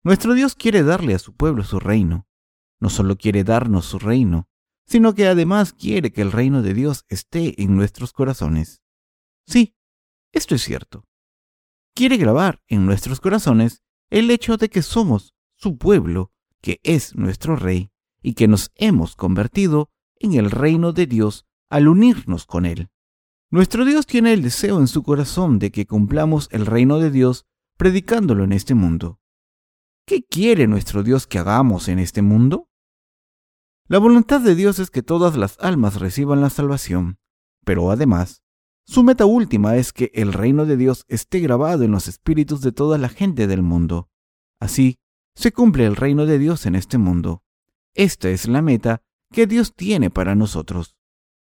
Nuestro 0.08 0.32
Dios 0.32 0.54
quiere 0.54 0.84
darle 0.84 1.14
a 1.14 1.18
su 1.18 1.34
pueblo 1.34 1.62
su 1.64 1.80
reino. 1.80 2.26
No 2.80 2.88
solo 2.88 3.18
quiere 3.18 3.44
darnos 3.44 3.84
su 3.84 3.98
reino, 3.98 4.48
sino 4.86 5.14
que 5.14 5.26
además 5.26 5.74
quiere 5.74 6.12
que 6.12 6.22
el 6.22 6.32
reino 6.32 6.62
de 6.62 6.72
Dios 6.72 7.04
esté 7.10 7.62
en 7.62 7.76
nuestros 7.76 8.14
corazones. 8.14 8.80
Sí, 9.46 9.76
esto 10.32 10.54
es 10.54 10.62
cierto. 10.62 11.04
Quiere 11.94 12.16
grabar 12.16 12.62
en 12.68 12.86
nuestros 12.86 13.20
corazones 13.20 13.82
el 14.08 14.30
hecho 14.30 14.56
de 14.56 14.70
que 14.70 14.80
somos 14.80 15.34
su 15.56 15.76
pueblo, 15.76 16.32
que 16.62 16.80
es 16.84 17.14
nuestro 17.14 17.56
rey, 17.56 17.90
y 18.22 18.32
que 18.32 18.48
nos 18.48 18.70
hemos 18.76 19.14
convertido 19.14 19.90
en 20.20 20.32
el 20.32 20.50
reino 20.50 20.94
de 20.94 21.06
Dios 21.06 21.44
al 21.68 21.86
unirnos 21.86 22.46
con 22.46 22.64
Él. 22.64 22.88
Nuestro 23.50 23.84
Dios 23.84 24.06
tiene 24.06 24.32
el 24.32 24.40
deseo 24.40 24.78
en 24.78 24.88
su 24.88 25.02
corazón 25.02 25.58
de 25.58 25.70
que 25.70 25.86
cumplamos 25.86 26.48
el 26.50 26.64
reino 26.64 26.98
de 26.98 27.10
Dios 27.10 27.44
predicándolo 27.76 28.44
en 28.44 28.54
este 28.54 28.72
mundo. 28.72 29.20
¿Qué 30.08 30.24
quiere 30.24 30.66
nuestro 30.66 31.02
Dios 31.02 31.26
que 31.26 31.38
hagamos 31.38 31.86
en 31.88 31.98
este 31.98 32.22
mundo? 32.22 32.70
La 33.88 33.98
voluntad 33.98 34.40
de 34.40 34.54
Dios 34.54 34.78
es 34.78 34.90
que 34.90 35.02
todas 35.02 35.36
las 35.36 35.58
almas 35.58 36.00
reciban 36.00 36.40
la 36.40 36.48
salvación, 36.48 37.18
pero 37.66 37.90
además, 37.90 38.42
su 38.86 39.02
meta 39.02 39.26
última 39.26 39.76
es 39.76 39.92
que 39.92 40.10
el 40.14 40.32
reino 40.32 40.64
de 40.64 40.78
Dios 40.78 41.04
esté 41.08 41.40
grabado 41.40 41.84
en 41.84 41.90
los 41.90 42.08
espíritus 42.08 42.62
de 42.62 42.72
toda 42.72 42.96
la 42.96 43.10
gente 43.10 43.46
del 43.46 43.60
mundo. 43.60 44.08
Así, 44.58 44.98
se 45.34 45.52
cumple 45.52 45.84
el 45.84 45.94
reino 45.94 46.24
de 46.24 46.38
Dios 46.38 46.64
en 46.64 46.74
este 46.74 46.96
mundo. 46.96 47.42
Esta 47.92 48.30
es 48.30 48.48
la 48.48 48.62
meta 48.62 49.02
que 49.30 49.46
Dios 49.46 49.74
tiene 49.74 50.08
para 50.08 50.34
nosotros. 50.34 50.96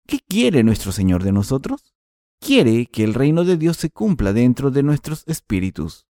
¿Qué 0.08 0.18
quiere 0.26 0.64
nuestro 0.64 0.90
Señor 0.90 1.22
de 1.22 1.30
nosotros? 1.30 1.94
Quiere 2.40 2.86
que 2.86 3.04
el 3.04 3.14
reino 3.14 3.44
de 3.44 3.58
Dios 3.58 3.76
se 3.76 3.90
cumpla 3.90 4.32
dentro 4.32 4.72
de 4.72 4.82
nuestros 4.82 5.22
espíritus. 5.28 6.08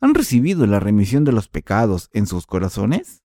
¿Han 0.00 0.14
recibido 0.14 0.66
la 0.66 0.78
remisión 0.78 1.24
de 1.24 1.32
los 1.32 1.48
pecados 1.48 2.08
en 2.12 2.26
sus 2.26 2.46
corazones? 2.46 3.24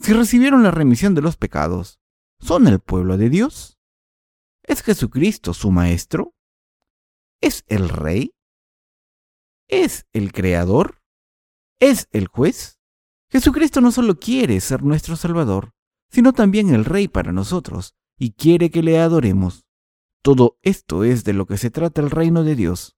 Si 0.00 0.12
recibieron 0.12 0.64
la 0.64 0.72
remisión 0.72 1.14
de 1.14 1.22
los 1.22 1.36
pecados, 1.36 2.00
¿son 2.40 2.66
el 2.66 2.80
pueblo 2.80 3.16
de 3.16 3.30
Dios? 3.30 3.78
¿Es 4.64 4.82
Jesucristo 4.82 5.54
su 5.54 5.70
Maestro? 5.70 6.34
¿Es 7.40 7.64
el 7.68 7.88
Rey? 7.88 8.34
¿Es 9.68 10.06
el 10.12 10.32
Creador? 10.32 11.02
¿Es 11.78 12.08
el 12.10 12.26
juez? 12.26 12.80
Jesucristo 13.30 13.80
no 13.80 13.92
solo 13.92 14.18
quiere 14.18 14.60
ser 14.60 14.82
nuestro 14.82 15.16
Salvador, 15.16 15.72
sino 16.10 16.32
también 16.32 16.70
el 16.70 16.84
Rey 16.84 17.06
para 17.08 17.32
nosotros, 17.32 17.94
y 18.18 18.32
quiere 18.32 18.70
que 18.70 18.82
le 18.82 18.98
adoremos. 18.98 19.64
Todo 20.20 20.58
esto 20.62 21.04
es 21.04 21.24
de 21.24 21.32
lo 21.32 21.46
que 21.46 21.58
se 21.58 21.70
trata 21.70 22.00
el 22.00 22.10
reino 22.10 22.44
de 22.44 22.56
Dios. 22.56 22.96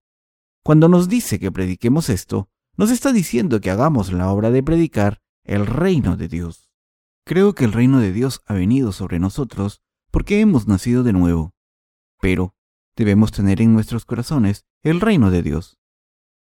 Cuando 0.63 0.89
nos 0.89 1.07
dice 1.07 1.39
que 1.39 1.51
prediquemos 1.51 2.09
esto, 2.09 2.49
nos 2.77 2.91
está 2.91 3.13
diciendo 3.13 3.61
que 3.61 3.71
hagamos 3.71 4.11
la 4.11 4.29
obra 4.29 4.51
de 4.51 4.63
predicar 4.63 5.21
el 5.43 5.65
reino 5.65 6.17
de 6.17 6.27
Dios. 6.27 6.69
Creo 7.25 7.55
que 7.55 7.65
el 7.65 7.73
reino 7.73 7.99
de 7.99 8.11
Dios 8.11 8.41
ha 8.45 8.53
venido 8.53 8.91
sobre 8.91 9.19
nosotros 9.19 9.81
porque 10.11 10.41
hemos 10.41 10.67
nacido 10.67 11.03
de 11.03 11.13
nuevo, 11.13 11.53
pero 12.19 12.55
debemos 12.95 13.31
tener 13.31 13.61
en 13.61 13.73
nuestros 13.73 14.05
corazones 14.05 14.65
el 14.83 15.01
reino 15.01 15.31
de 15.31 15.41
Dios. 15.41 15.79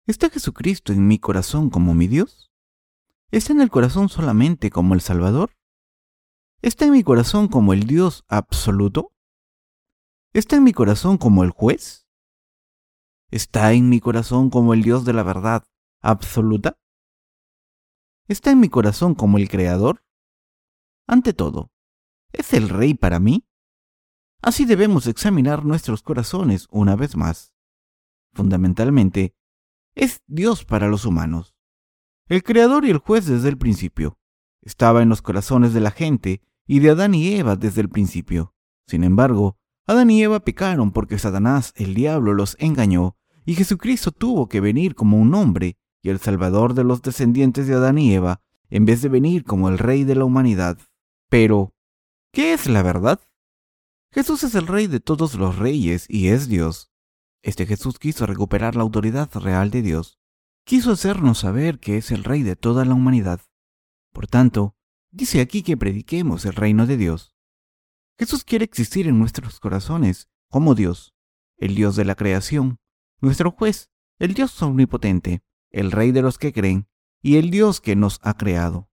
¿Está 0.08 0.30
Jesucristo 0.30 0.93
en 0.93 1.08
mi 1.08 1.19
corazón 1.19 1.69
como 1.69 1.93
mi 1.93 2.08
Dios? 2.08 2.51
¿Está 3.32 3.54
en 3.54 3.62
el 3.62 3.69
corazón 3.69 4.10
solamente 4.10 4.69
como 4.69 4.93
el 4.93 5.01
Salvador? 5.01 5.51
¿Está 6.62 6.86
en 6.86 6.91
mi 6.91 7.04
corazón 7.04 7.47
como 7.47 7.73
el 7.73 7.86
Dios 7.88 8.23
absoluto? 8.28 9.12
¿Está 10.34 10.56
en 10.56 10.63
mi 10.63 10.73
corazón 10.73 11.17
como 11.17 11.43
el 11.43 11.51
juez? 11.51 12.08
¿Está 13.32 13.73
en 13.73 13.89
mi 13.89 13.99
corazón 13.99 14.49
como 14.49 14.73
el 14.73 14.84
Dios 14.84 15.06
de 15.06 15.13
la 15.13 15.23
verdad 15.23 15.65
absoluta? 16.01 16.77
¿Está 18.27 18.51
en 18.51 18.60
mi 18.60 18.69
corazón 18.69 19.15
como 19.15 19.38
el 19.38 19.49
Creador? 19.49 20.03
Ante 21.08 21.34
todo, 21.34 21.71
¿es 22.31 22.53
el 22.53 22.69
Rey 22.69 22.93
para 22.93 23.19
mí? 23.19 23.47
Así 24.41 24.65
debemos 24.65 25.08
examinar 25.08 25.65
nuestros 25.65 26.01
corazones 26.01 26.67
una 26.71 26.95
vez 26.95 27.15
más. 27.15 27.53
Fundamentalmente, 28.34 29.36
es 29.95 30.21
Dios 30.27 30.65
para 30.65 30.88
los 30.88 31.05
humanos. 31.05 31.55
El 32.27 32.43
Creador 32.43 32.86
y 32.86 32.89
el 32.89 32.97
Juez 32.97 33.25
desde 33.25 33.49
el 33.49 33.58
principio. 33.58 34.17
Estaba 34.62 35.01
en 35.03 35.10
los 35.10 35.21
corazones 35.21 35.73
de 35.73 35.79
la 35.79 35.91
gente 35.91 36.41
y 36.67 36.79
de 36.79 36.89
Adán 36.89 37.13
y 37.13 37.36
Eva 37.36 37.55
desde 37.55 37.81
el 37.81 37.89
principio. 37.89 38.55
Sin 38.88 39.03
embargo, 39.03 39.58
Adán 39.88 40.10
y 40.10 40.23
Eva 40.23 40.39
pecaron 40.39 40.91
porque 40.91 41.19
Satanás, 41.19 41.71
el 41.75 41.93
diablo, 41.93 42.34
los 42.34 42.58
engañó, 42.60 43.15
y 43.45 43.53
Jesucristo 43.53 44.12
tuvo 44.12 44.49
que 44.49 44.60
venir 44.60 44.95
como 44.95 45.17
un 45.17 45.34
hombre 45.36 45.77
y 46.06 46.12
el 46.12 46.20
Salvador 46.20 46.76
de 46.76 46.84
los 46.84 47.02
descendientes 47.02 47.65
de 47.65 47.74
Adán 47.74 47.98
y 47.98 48.13
Eva, 48.13 48.39
en 48.70 48.86
vez 48.86 49.02
de 49.02 49.10
venir 49.10 49.44
como 49.44 49.70
el 49.70 49.80
Rey 49.80 50.04
de 50.04 50.13
la 50.13 50.24
humanidad. 50.24 50.78
Pero, 51.30 51.74
¿qué 52.32 52.54
es 52.54 52.68
la 52.68 52.84
verdad? 52.84 53.20
Jesús 54.12 54.44
es 54.44 54.54
el 54.54 54.68
Rey 54.68 54.86
de 54.86 55.00
todos 55.00 55.34
los 55.34 55.58
reyes 55.58 56.06
y 56.08 56.28
es 56.28 56.48
Dios. 56.48 56.91
Este 57.41 57.65
Jesús 57.65 57.98
quiso 57.98 58.28
recuperar 58.28 58.76
la 58.76 58.84
autoridad 58.84 59.32
real 59.34 59.72
de 59.72 59.82
Dios. 59.82 60.20
Quiso 60.63 60.91
hacernos 60.91 61.39
saber 61.39 61.80
que 61.80 61.98
es 61.98 62.12
el 62.12 62.24
Rey 62.24 62.44
de 62.44 62.56
toda 62.56 62.86
la 62.86 62.94
humanidad. 62.94 63.41
Por 64.13 64.28
tanto, 64.28 64.76
dice 65.10 65.41
aquí 65.41 65.63
que 65.63 65.76
prediquemos 65.76 66.46
el 66.46 66.54
reino 66.54 66.86
de 66.86 66.98
Dios. 66.98 67.34
Jesús 68.20 68.44
quiere 68.44 68.65
existir 68.65 69.08
en 69.08 69.18
nuestros 69.18 69.60
corazones 69.60 70.30
como 70.52 70.76
Dios, 70.76 71.15
el 71.58 71.74
Dios 71.74 71.96
de 71.96 72.06
la 72.06 72.13
creación, 72.13 72.78
nuestro 73.22 73.50
juez, 73.50 73.89
el 74.20 74.36
Dios 74.36 74.62
omnipotente, 74.62 75.41
el 75.75 75.91
Rey 75.91 76.11
de 76.11 76.21
los 76.21 76.38
que 76.38 76.53
creen 76.53 76.88
y 77.21 77.35
el 77.35 77.51
Dios 77.51 77.81
que 77.81 77.97
nos 77.97 78.19
ha 78.23 78.35
creado. 78.35 78.89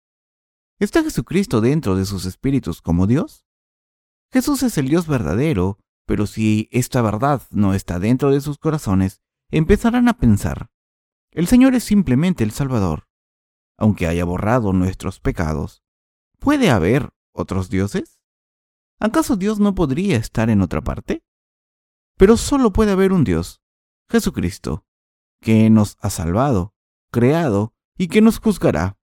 ¿Está 0.80 1.04
Jesucristo 1.04 1.60
dentro 1.60 1.94
de 1.94 2.04
sus 2.04 2.26
espíritus 2.26 2.82
como 2.82 3.06
Dios? 3.06 3.46
Jesús 4.32 4.64
es 4.64 4.76
el 4.78 4.88
Dios 4.88 5.06
verdadero, 5.06 5.78
pero 6.06 6.26
si 6.26 6.68
esta 6.72 7.00
verdad 7.00 7.42
no 7.50 7.72
está 7.74 8.00
dentro 8.00 8.32
de 8.32 8.40
sus 8.40 8.58
corazones, 8.58 9.22
empezarán 9.50 10.08
a 10.08 10.18
pensar, 10.18 10.70
el 11.30 11.46
Señor 11.46 11.76
es 11.76 11.84
simplemente 11.84 12.42
el 12.42 12.50
Salvador, 12.50 13.08
aunque 13.78 14.08
haya 14.08 14.24
borrado 14.24 14.72
nuestros 14.72 15.20
pecados. 15.20 15.84
¿Puede 16.40 16.70
haber 16.70 17.10
otros 17.32 17.70
dioses? 17.70 18.20
¿Acaso 18.98 19.36
Dios 19.36 19.60
no 19.60 19.76
podría 19.76 20.16
estar 20.16 20.50
en 20.50 20.62
otra 20.62 20.80
parte? 20.80 21.22
Pero 22.18 22.36
solo 22.36 22.72
puede 22.72 22.90
haber 22.90 23.12
un 23.12 23.22
Dios, 23.22 23.62
Jesucristo, 24.10 24.84
que 25.40 25.70
nos 25.70 25.96
ha 26.00 26.10
salvado, 26.10 26.71
creado 27.12 27.75
y 27.96 28.09
que 28.09 28.20
nos 28.20 28.40
juzgará. 28.40 28.98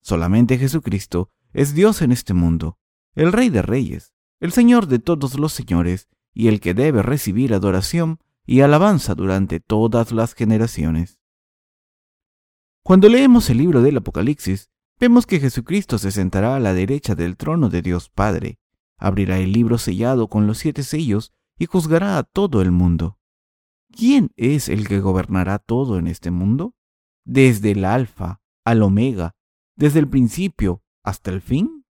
Solamente 0.00 0.56
Jesucristo 0.56 1.30
es 1.52 1.74
Dios 1.74 2.00
en 2.00 2.12
este 2.12 2.32
mundo, 2.32 2.78
el 3.14 3.32
Rey 3.32 3.50
de 3.50 3.60
Reyes, 3.60 4.14
el 4.38 4.52
Señor 4.52 4.86
de 4.86 5.00
todos 5.00 5.38
los 5.38 5.52
señores 5.52 6.08
y 6.32 6.48
el 6.48 6.60
que 6.60 6.72
debe 6.72 7.02
recibir 7.02 7.52
adoración 7.52 8.20
y 8.46 8.62
alabanza 8.62 9.14
durante 9.14 9.60
todas 9.60 10.12
las 10.12 10.34
generaciones. 10.34 11.18
Cuando 12.82 13.08
leemos 13.08 13.50
el 13.50 13.58
libro 13.58 13.82
del 13.82 13.98
Apocalipsis, 13.98 14.70
vemos 14.98 15.26
que 15.26 15.40
Jesucristo 15.40 15.98
se 15.98 16.12
sentará 16.12 16.56
a 16.56 16.60
la 16.60 16.72
derecha 16.72 17.14
del 17.14 17.36
trono 17.36 17.68
de 17.68 17.82
Dios 17.82 18.08
Padre, 18.08 18.58
abrirá 18.96 19.38
el 19.38 19.52
libro 19.52 19.76
sellado 19.76 20.28
con 20.28 20.46
los 20.46 20.58
siete 20.58 20.82
sellos 20.82 21.32
y 21.58 21.66
juzgará 21.66 22.16
a 22.16 22.22
todo 22.22 22.62
el 22.62 22.70
mundo. 22.70 23.18
¿Quién 23.92 24.30
es 24.36 24.68
el 24.68 24.86
que 24.86 25.00
gobernará 25.00 25.58
todo 25.58 25.98
en 25.98 26.06
este 26.06 26.30
mundo? 26.30 26.74
Desde 27.32 27.70
el 27.70 27.84
alfa 27.84 28.40
al 28.64 28.82
omega, 28.82 29.36
desde 29.76 30.00
el 30.00 30.08
principio 30.08 30.82
hasta 31.04 31.30
el 31.30 31.40
fin. 31.40 31.86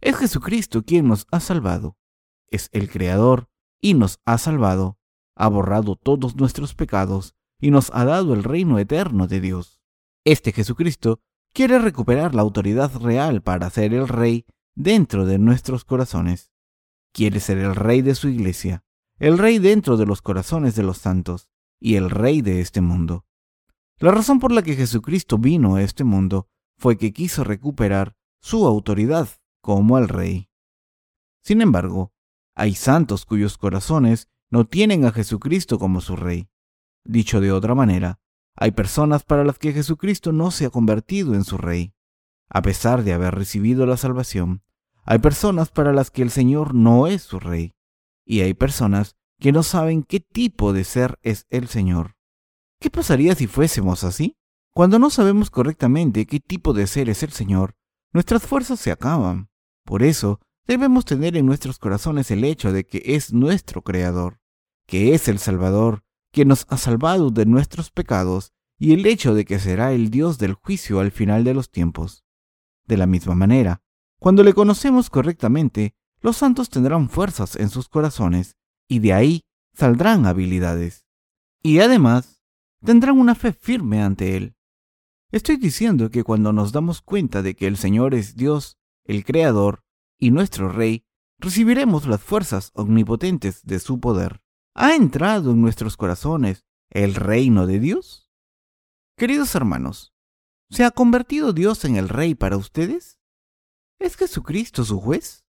Es 0.00 0.16
Jesucristo 0.16 0.84
quien 0.84 1.06
nos 1.06 1.26
ha 1.30 1.40
salvado. 1.40 1.98
Es 2.46 2.70
el 2.72 2.88
Creador 2.90 3.50
y 3.78 3.92
nos 3.92 4.20
ha 4.24 4.38
salvado. 4.38 4.96
Ha 5.36 5.48
borrado 5.48 5.96
todos 5.96 6.36
nuestros 6.36 6.74
pecados 6.74 7.34
y 7.60 7.70
nos 7.70 7.90
ha 7.92 8.06
dado 8.06 8.32
el 8.32 8.42
reino 8.42 8.78
eterno 8.78 9.26
de 9.26 9.42
Dios. 9.42 9.82
Este 10.24 10.52
Jesucristo 10.52 11.20
quiere 11.52 11.78
recuperar 11.78 12.34
la 12.34 12.40
autoridad 12.40 12.96
real 13.02 13.42
para 13.42 13.68
ser 13.68 13.92
el 13.92 14.08
Rey 14.08 14.46
dentro 14.74 15.26
de 15.26 15.38
nuestros 15.38 15.84
corazones. 15.84 16.52
Quiere 17.12 17.40
ser 17.40 17.58
el 17.58 17.74
rey 17.74 18.00
de 18.00 18.14
su 18.14 18.30
iglesia, 18.30 18.82
el 19.18 19.36
rey 19.36 19.58
dentro 19.58 19.98
de 19.98 20.06
los 20.06 20.22
corazones 20.22 20.74
de 20.74 20.84
los 20.84 20.96
santos 20.96 21.50
y 21.78 21.96
el 21.96 22.08
rey 22.08 22.40
de 22.40 22.62
este 22.62 22.80
mundo. 22.80 23.27
La 24.00 24.12
razón 24.12 24.38
por 24.38 24.52
la 24.52 24.62
que 24.62 24.76
Jesucristo 24.76 25.38
vino 25.38 25.74
a 25.74 25.82
este 25.82 26.04
mundo 26.04 26.46
fue 26.76 26.96
que 26.96 27.12
quiso 27.12 27.42
recuperar 27.42 28.14
su 28.40 28.64
autoridad 28.64 29.28
como 29.60 29.98
el 29.98 30.08
rey. 30.08 30.48
Sin 31.42 31.60
embargo, 31.62 32.12
hay 32.54 32.74
santos 32.74 33.24
cuyos 33.24 33.58
corazones 33.58 34.28
no 34.50 34.66
tienen 34.66 35.04
a 35.04 35.10
Jesucristo 35.10 35.80
como 35.80 36.00
su 36.00 36.14
rey. 36.14 36.48
Dicho 37.04 37.40
de 37.40 37.50
otra 37.50 37.74
manera, 37.74 38.20
hay 38.54 38.70
personas 38.70 39.24
para 39.24 39.44
las 39.44 39.58
que 39.58 39.72
Jesucristo 39.72 40.30
no 40.30 40.50
se 40.52 40.66
ha 40.66 40.70
convertido 40.70 41.34
en 41.34 41.44
su 41.44 41.58
rey. 41.58 41.92
A 42.48 42.62
pesar 42.62 43.02
de 43.02 43.12
haber 43.12 43.34
recibido 43.34 43.84
la 43.84 43.96
salvación, 43.96 44.62
hay 45.04 45.18
personas 45.18 45.70
para 45.70 45.92
las 45.92 46.10
que 46.10 46.22
el 46.22 46.30
Señor 46.30 46.74
no 46.74 47.06
es 47.06 47.22
su 47.22 47.40
rey, 47.40 47.74
y 48.24 48.40
hay 48.40 48.54
personas 48.54 49.16
que 49.38 49.52
no 49.52 49.62
saben 49.62 50.02
qué 50.02 50.20
tipo 50.20 50.72
de 50.72 50.84
ser 50.84 51.18
es 51.22 51.46
el 51.50 51.68
Señor. 51.68 52.17
¿Qué 52.80 52.90
pasaría 52.90 53.34
si 53.34 53.46
fuésemos 53.46 54.04
así? 54.04 54.36
Cuando 54.72 54.98
no 54.98 55.10
sabemos 55.10 55.50
correctamente 55.50 56.26
qué 56.26 56.38
tipo 56.38 56.72
de 56.72 56.86
ser 56.86 57.08
es 57.08 57.24
el 57.24 57.32
Señor, 57.32 57.74
nuestras 58.12 58.44
fuerzas 58.44 58.78
se 58.78 58.92
acaban. 58.92 59.48
Por 59.84 60.04
eso, 60.04 60.40
debemos 60.66 61.04
tener 61.04 61.36
en 61.36 61.46
nuestros 61.46 61.78
corazones 61.78 62.30
el 62.30 62.44
hecho 62.44 62.72
de 62.72 62.86
que 62.86 63.02
es 63.04 63.32
nuestro 63.32 63.82
Creador, 63.82 64.38
que 64.86 65.14
es 65.14 65.26
el 65.26 65.40
Salvador, 65.40 66.04
que 66.32 66.44
nos 66.44 66.66
ha 66.68 66.76
salvado 66.76 67.30
de 67.30 67.46
nuestros 67.46 67.90
pecados, 67.90 68.52
y 68.78 68.92
el 68.92 69.06
hecho 69.06 69.34
de 69.34 69.44
que 69.44 69.58
será 69.58 69.92
el 69.92 70.10
Dios 70.10 70.38
del 70.38 70.54
juicio 70.54 71.00
al 71.00 71.10
final 71.10 71.42
de 71.42 71.54
los 71.54 71.70
tiempos. 71.70 72.24
De 72.86 72.96
la 72.96 73.06
misma 73.06 73.34
manera, 73.34 73.82
cuando 74.20 74.44
le 74.44 74.54
conocemos 74.54 75.10
correctamente, 75.10 75.94
los 76.20 76.36
santos 76.36 76.70
tendrán 76.70 77.08
fuerzas 77.08 77.56
en 77.56 77.70
sus 77.70 77.88
corazones 77.88 78.56
y 78.88 79.00
de 79.00 79.12
ahí 79.12 79.40
saldrán 79.74 80.26
habilidades. 80.26 81.06
Y 81.62 81.80
además, 81.80 82.37
tendrán 82.84 83.18
una 83.18 83.34
fe 83.34 83.52
firme 83.52 84.02
ante 84.02 84.36
Él. 84.36 84.54
Estoy 85.30 85.56
diciendo 85.56 86.10
que 86.10 86.24
cuando 86.24 86.52
nos 86.52 86.72
damos 86.72 87.02
cuenta 87.02 87.42
de 87.42 87.54
que 87.54 87.66
el 87.66 87.76
Señor 87.76 88.14
es 88.14 88.36
Dios, 88.36 88.78
el 89.04 89.24
Creador 89.24 89.84
y 90.18 90.30
nuestro 90.30 90.70
Rey, 90.70 91.04
recibiremos 91.38 92.06
las 92.06 92.22
fuerzas 92.22 92.70
omnipotentes 92.74 93.64
de 93.64 93.78
su 93.78 94.00
poder. 94.00 94.42
¿Ha 94.74 94.94
entrado 94.94 95.52
en 95.52 95.60
nuestros 95.60 95.96
corazones 95.96 96.64
el 96.90 97.14
reino 97.14 97.66
de 97.66 97.78
Dios? 97.78 98.30
Queridos 99.16 99.54
hermanos, 99.54 100.14
¿se 100.70 100.84
ha 100.84 100.90
convertido 100.90 101.52
Dios 101.52 101.84
en 101.84 101.96
el 101.96 102.08
Rey 102.08 102.34
para 102.34 102.56
ustedes? 102.56 103.18
¿Es 103.98 104.16
Jesucristo 104.16 104.84
su 104.84 105.00
juez? 105.00 105.44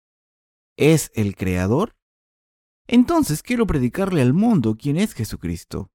¿Es 0.76 1.12
el 1.14 1.36
Creador? 1.36 1.96
Entonces 2.88 3.44
quiero 3.44 3.68
predicarle 3.68 4.22
al 4.22 4.34
mundo 4.34 4.76
quién 4.76 4.98
es 4.98 5.14
Jesucristo. 5.14 5.92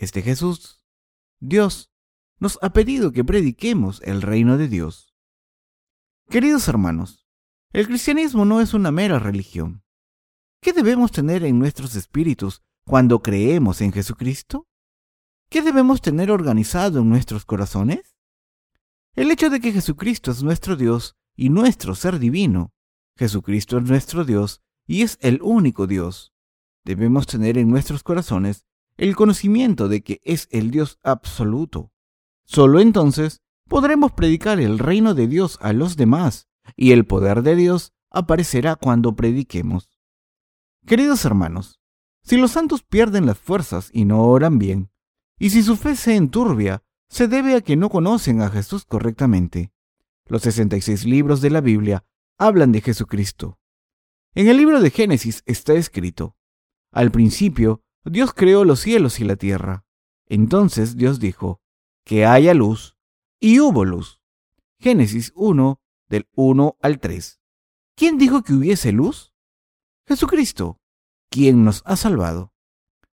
Este 0.00 0.22
Jesús, 0.22 0.80
Dios, 1.40 1.92
nos 2.38 2.58
ha 2.62 2.72
pedido 2.72 3.12
que 3.12 3.22
prediquemos 3.22 4.00
el 4.02 4.22
reino 4.22 4.56
de 4.56 4.66
Dios. 4.66 5.14
Queridos 6.30 6.66
hermanos, 6.68 7.28
el 7.74 7.86
cristianismo 7.86 8.46
no 8.46 8.62
es 8.62 8.72
una 8.72 8.92
mera 8.92 9.18
religión. 9.18 9.84
¿Qué 10.62 10.72
debemos 10.72 11.12
tener 11.12 11.44
en 11.44 11.58
nuestros 11.58 11.96
espíritus 11.96 12.62
cuando 12.86 13.20
creemos 13.20 13.82
en 13.82 13.92
Jesucristo? 13.92 14.66
¿Qué 15.50 15.60
debemos 15.60 16.00
tener 16.00 16.30
organizado 16.30 17.00
en 17.00 17.10
nuestros 17.10 17.44
corazones? 17.44 18.16
El 19.14 19.30
hecho 19.30 19.50
de 19.50 19.60
que 19.60 19.70
Jesucristo 19.70 20.30
es 20.30 20.42
nuestro 20.42 20.76
Dios 20.76 21.18
y 21.36 21.50
nuestro 21.50 21.94
ser 21.94 22.18
divino. 22.18 22.72
Jesucristo 23.18 23.76
es 23.76 23.84
nuestro 23.84 24.24
Dios 24.24 24.62
y 24.86 25.02
es 25.02 25.18
el 25.20 25.42
único 25.42 25.86
Dios. 25.86 26.32
Debemos 26.86 27.26
tener 27.26 27.58
en 27.58 27.68
nuestros 27.68 28.02
corazones 28.02 28.64
el 29.00 29.16
conocimiento 29.16 29.88
de 29.88 30.02
que 30.02 30.20
es 30.24 30.46
el 30.50 30.70
Dios 30.70 30.98
absoluto. 31.02 31.90
Solo 32.44 32.80
entonces 32.80 33.40
podremos 33.66 34.12
predicar 34.12 34.60
el 34.60 34.78
reino 34.78 35.14
de 35.14 35.26
Dios 35.26 35.58
a 35.62 35.72
los 35.72 35.96
demás 35.96 36.48
y 36.76 36.92
el 36.92 37.06
poder 37.06 37.42
de 37.42 37.56
Dios 37.56 37.94
aparecerá 38.10 38.76
cuando 38.76 39.16
prediquemos. 39.16 39.98
Queridos 40.86 41.24
hermanos, 41.24 41.80
si 42.22 42.36
los 42.36 42.50
santos 42.50 42.82
pierden 42.82 43.24
las 43.24 43.38
fuerzas 43.38 43.88
y 43.94 44.04
no 44.04 44.22
oran 44.26 44.58
bien, 44.58 44.90
y 45.38 45.48
si 45.48 45.62
su 45.62 45.76
fe 45.76 45.96
se 45.96 46.16
enturbia, 46.16 46.82
se 47.08 47.26
debe 47.26 47.54
a 47.54 47.62
que 47.62 47.76
no 47.76 47.88
conocen 47.88 48.42
a 48.42 48.50
Jesús 48.50 48.84
correctamente. 48.84 49.72
Los 50.26 50.42
66 50.42 51.06
libros 51.06 51.40
de 51.40 51.48
la 51.48 51.62
Biblia 51.62 52.04
hablan 52.36 52.70
de 52.70 52.82
Jesucristo. 52.82 53.58
En 54.34 54.48
el 54.48 54.58
libro 54.58 54.78
de 54.78 54.90
Génesis 54.90 55.42
está 55.46 55.72
escrito, 55.72 56.36
Al 56.92 57.10
principio, 57.10 57.82
Dios 58.04 58.32
creó 58.34 58.64
los 58.64 58.80
cielos 58.80 59.20
y 59.20 59.24
la 59.24 59.36
tierra. 59.36 59.84
Entonces 60.26 60.96
Dios 60.96 61.20
dijo, 61.20 61.60
Que 62.04 62.24
haya 62.24 62.54
luz, 62.54 62.96
y 63.40 63.60
hubo 63.60 63.84
luz. 63.84 64.20
Génesis 64.78 65.32
1, 65.34 65.80
del 66.08 66.28
1 66.34 66.76
al 66.80 66.98
3. 66.98 67.40
¿Quién 67.96 68.18
dijo 68.18 68.42
que 68.42 68.54
hubiese 68.54 68.92
luz? 68.92 69.34
Jesucristo, 70.06 70.80
quien 71.30 71.64
nos 71.64 71.82
ha 71.84 71.96
salvado. 71.96 72.52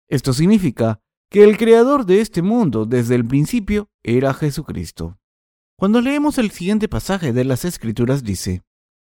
Esto 0.07 0.33
significa 0.33 1.01
que 1.29 1.43
el 1.43 1.57
creador 1.57 2.05
de 2.05 2.21
este 2.21 2.41
mundo 2.41 2.85
desde 2.85 3.15
el 3.15 3.25
principio 3.25 3.89
era 4.03 4.33
Jesucristo. 4.33 5.19
Cuando 5.77 6.01
leemos 6.01 6.37
el 6.37 6.51
siguiente 6.51 6.87
pasaje 6.87 7.33
de 7.33 7.43
las 7.43 7.65
Escrituras 7.65 8.23
dice, 8.23 8.63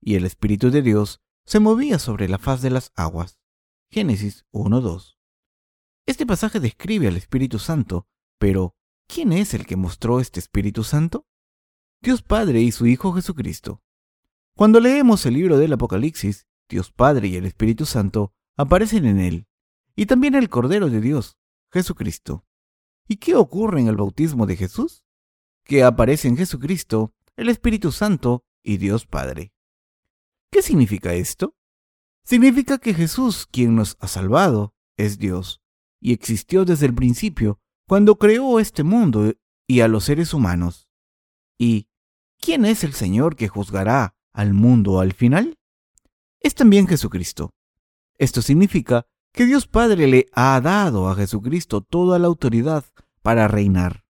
y 0.02 0.16
el 0.16 0.26
Espíritu 0.26 0.70
de 0.70 0.82
Dios 0.82 1.22
se 1.46 1.60
movía 1.60 1.98
sobre 1.98 2.28
la 2.28 2.38
faz 2.38 2.62
de 2.62 2.70
las 2.70 2.92
aguas. 2.96 3.40
Génesis 3.90 4.46
1.2. 4.52 5.21
Este 6.06 6.26
pasaje 6.26 6.60
describe 6.60 7.08
al 7.08 7.18
Espíritu 7.18 7.60
Santo, 7.60 8.08
pero 8.40 8.76
¿quién 9.08 9.32
es 9.34 9.54
el 9.54 9.66
que 9.66 9.76
mostró 9.76 10.20
este 10.20 10.40
Espíritu 10.40 10.84
Santo? 10.84 11.28
Dios 12.02 12.24
Padre 12.24 12.62
y 12.62 12.72
su 12.72 12.88
Hijo 12.88 13.14
Jesucristo. 13.14 13.84
Cuando 14.56 14.80
leemos 14.80 15.26
el 15.26 15.36
libro 15.36 15.58
del 15.58 15.74
Apocalipsis, 15.74 16.48
Dios 16.68 16.92
Padre 16.92 17.28
y 17.28 17.36
el 17.36 17.46
Espíritu 17.46 17.86
Santo 17.86 18.34
aparecen 18.58 19.06
en 19.06 19.20
él, 19.20 19.48
y 19.96 20.08
también 20.08 20.36
el 20.36 20.50
Cordero 20.50 20.90
de 20.90 21.02
Dios, 21.02 21.38
Jesucristo. 21.72 22.46
¿Y 23.08 23.18
qué 23.18 23.36
ocurre 23.36 23.82
en 23.82 23.88
el 23.88 23.96
bautismo 23.96 24.46
de 24.46 24.56
Jesús? 24.56 25.04
Que 25.64 25.84
aparece 25.84 26.28
en 26.28 26.38
Jesucristo 26.38 27.14
el 27.36 27.50
Espíritu 27.50 27.92
Santo 27.92 28.44
y 28.64 28.78
Dios 28.78 29.06
Padre. 29.06 29.54
¿Qué 30.52 30.62
significa 30.62 31.14
esto? 31.14 31.56
Significa 32.24 32.78
que 32.78 32.94
Jesús, 32.94 33.46
quien 33.46 33.76
nos 33.76 33.98
ha 34.00 34.08
salvado, 34.08 34.74
es 34.98 35.18
Dios, 35.18 35.61
y 36.02 36.12
existió 36.12 36.66
desde 36.66 36.88
el 36.88 36.96
principio, 36.96 37.60
cuando 37.88 38.18
creó 38.18 38.60
este 38.60 38.84
mundo 38.84 39.34
y 39.68 39.82
a 39.82 39.88
los 39.88 40.06
seres 40.06 40.34
humanos. 40.34 40.90
¿Y 41.58 41.88
quién 42.40 42.66
es 42.66 42.84
el 42.84 42.94
Señor 42.94 43.36
que 43.36 43.48
juzgará 43.48 44.16
al 44.34 44.54
mundo 44.54 45.00
al 45.00 45.14
final? 45.14 45.58
Es 46.40 46.56
también 46.56 46.88
Jesucristo. 46.88 47.54
Esto 48.18 48.42
significa 48.42 49.06
que 49.32 49.46
Dios 49.46 49.68
Padre 49.68 50.08
le 50.08 50.26
ha 50.34 50.60
dado 50.60 51.08
a 51.08 51.16
Jesucristo 51.16 51.82
toda 51.82 52.20
la 52.20 52.28
autoridad 52.28 52.86
para 53.22 53.48
reinar, 53.48 54.04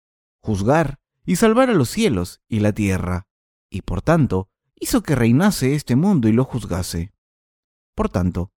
juzgar 0.41 0.99
y 1.25 1.35
salvar 1.35 1.69
a 1.69 1.73
los 1.73 1.89
cielos 1.89 2.41
y 2.47 2.59
la 2.59 2.71
tierra, 2.71 3.27
y 3.69 3.81
por 3.81 4.01
tanto 4.01 4.49
hizo 4.75 5.03
que 5.03 5.15
reinase 5.15 5.75
este 5.75 5.95
mundo 5.95 6.27
y 6.27 6.31
lo 6.31 6.45
juzgase. 6.45 7.13
Por 7.95 8.09
tanto, 8.09 8.51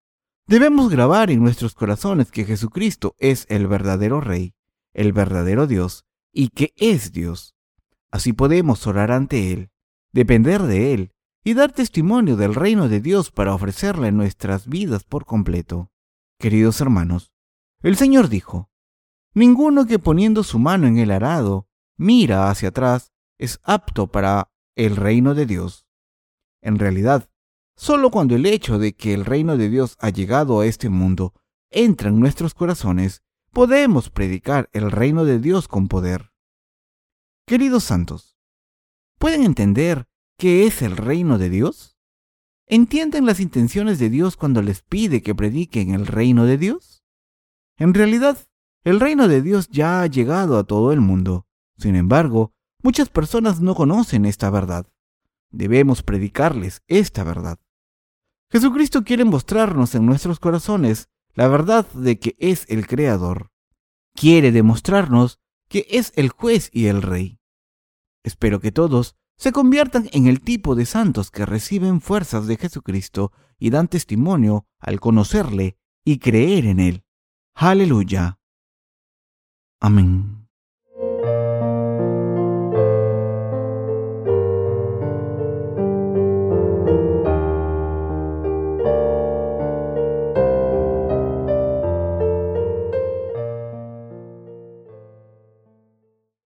debemos 0.46 0.90
grabar 0.90 1.30
en 1.30 1.40
nuestros 1.40 1.74
corazones 1.74 2.30
que 2.30 2.44
Jesucristo 2.44 3.14
es 3.18 3.46
el 3.48 3.66
verdadero 3.66 4.20
Rey, 4.20 4.54
el 4.92 5.12
verdadero 5.12 5.66
Dios, 5.66 6.04
y 6.32 6.48
que 6.48 6.72
es 6.76 7.12
Dios. 7.12 7.54
Así 8.10 8.32
podemos 8.32 8.86
orar 8.86 9.10
ante 9.10 9.52
Él, 9.52 9.70
depender 10.12 10.62
de 10.62 10.94
Él 10.94 11.12
y 11.44 11.54
dar 11.54 11.72
testimonio 11.72 12.36
del 12.36 12.54
reino 12.54 12.88
de 12.88 13.00
Dios 13.00 13.30
para 13.30 13.54
ofrecerle 13.54 14.12
nuestras 14.12 14.66
vidas 14.66 15.04
por 15.04 15.24
completo. 15.24 15.90
Queridos 16.38 16.80
hermanos, 16.80 17.32
el 17.82 17.96
Señor 17.96 18.28
dijo, 18.28 18.70
Ninguno 19.34 19.86
que 19.86 19.98
poniendo 19.98 20.42
su 20.44 20.58
mano 20.58 20.86
en 20.86 20.98
el 20.98 21.10
arado 21.10 21.66
mira 21.96 22.50
hacia 22.50 22.68
atrás 22.68 23.12
es 23.38 23.60
apto 23.62 24.08
para 24.08 24.52
el 24.76 24.96
reino 24.96 25.34
de 25.34 25.46
Dios. 25.46 25.86
En 26.60 26.78
realidad, 26.78 27.28
solo 27.82 28.12
cuando 28.12 28.36
el 28.36 28.46
hecho 28.46 28.78
de 28.78 28.94
que 28.94 29.12
el 29.12 29.24
reino 29.24 29.56
de 29.56 29.68
Dios 29.68 29.96
ha 29.98 30.10
llegado 30.10 30.60
a 30.60 30.66
este 30.66 30.88
mundo 30.88 31.34
entra 31.68 32.10
en 32.10 32.20
nuestros 32.20 32.54
corazones, 32.54 33.24
podemos 33.50 34.08
predicar 34.08 34.70
el 34.72 34.92
reino 34.92 35.24
de 35.24 35.40
Dios 35.40 35.66
con 35.66 35.88
poder. 35.88 36.30
Queridos 37.44 37.82
santos, 37.82 38.38
¿pueden 39.18 39.42
entender 39.42 40.06
qué 40.38 40.64
es 40.68 40.80
el 40.80 40.96
reino 40.96 41.38
de 41.38 41.50
Dios? 41.50 41.98
¿Entienden 42.68 43.26
las 43.26 43.40
intenciones 43.40 43.98
de 43.98 44.10
Dios 44.10 44.36
cuando 44.36 44.62
les 44.62 44.82
pide 44.82 45.20
que 45.20 45.34
prediquen 45.34 45.92
el 45.92 46.06
reino 46.06 46.44
de 46.44 46.58
Dios? 46.58 47.02
En 47.78 47.94
realidad, 47.94 48.38
el 48.84 49.00
reino 49.00 49.26
de 49.26 49.42
Dios 49.42 49.68
ya 49.70 50.02
ha 50.02 50.06
llegado 50.06 50.56
a 50.56 50.62
todo 50.62 50.92
el 50.92 51.00
mundo. 51.00 51.48
Sin 51.78 51.96
embargo, 51.96 52.54
muchas 52.80 53.08
personas 53.08 53.60
no 53.60 53.74
conocen 53.74 54.24
esta 54.24 54.50
verdad. 54.50 54.86
Debemos 55.50 56.04
predicarles 56.04 56.82
esta 56.86 57.24
verdad. 57.24 57.58
Jesucristo 58.52 59.02
quiere 59.02 59.24
mostrarnos 59.24 59.94
en 59.94 60.04
nuestros 60.04 60.38
corazones 60.38 61.08
la 61.32 61.48
verdad 61.48 61.90
de 61.92 62.18
que 62.18 62.36
es 62.38 62.66
el 62.68 62.86
Creador. 62.86 63.50
Quiere 64.14 64.52
demostrarnos 64.52 65.40
que 65.70 65.86
es 65.88 66.12
el 66.16 66.28
juez 66.28 66.68
y 66.70 66.86
el 66.86 67.00
rey. 67.00 67.40
Espero 68.22 68.60
que 68.60 68.70
todos 68.70 69.16
se 69.38 69.52
conviertan 69.52 70.10
en 70.12 70.26
el 70.26 70.42
tipo 70.42 70.74
de 70.74 70.84
santos 70.84 71.30
que 71.30 71.46
reciben 71.46 72.02
fuerzas 72.02 72.46
de 72.46 72.58
Jesucristo 72.58 73.32
y 73.58 73.70
dan 73.70 73.88
testimonio 73.88 74.66
al 74.78 75.00
conocerle 75.00 75.78
y 76.04 76.18
creer 76.18 76.66
en 76.66 76.78
él. 76.78 77.04
Aleluya. 77.54 78.38
Amén. 79.80 80.41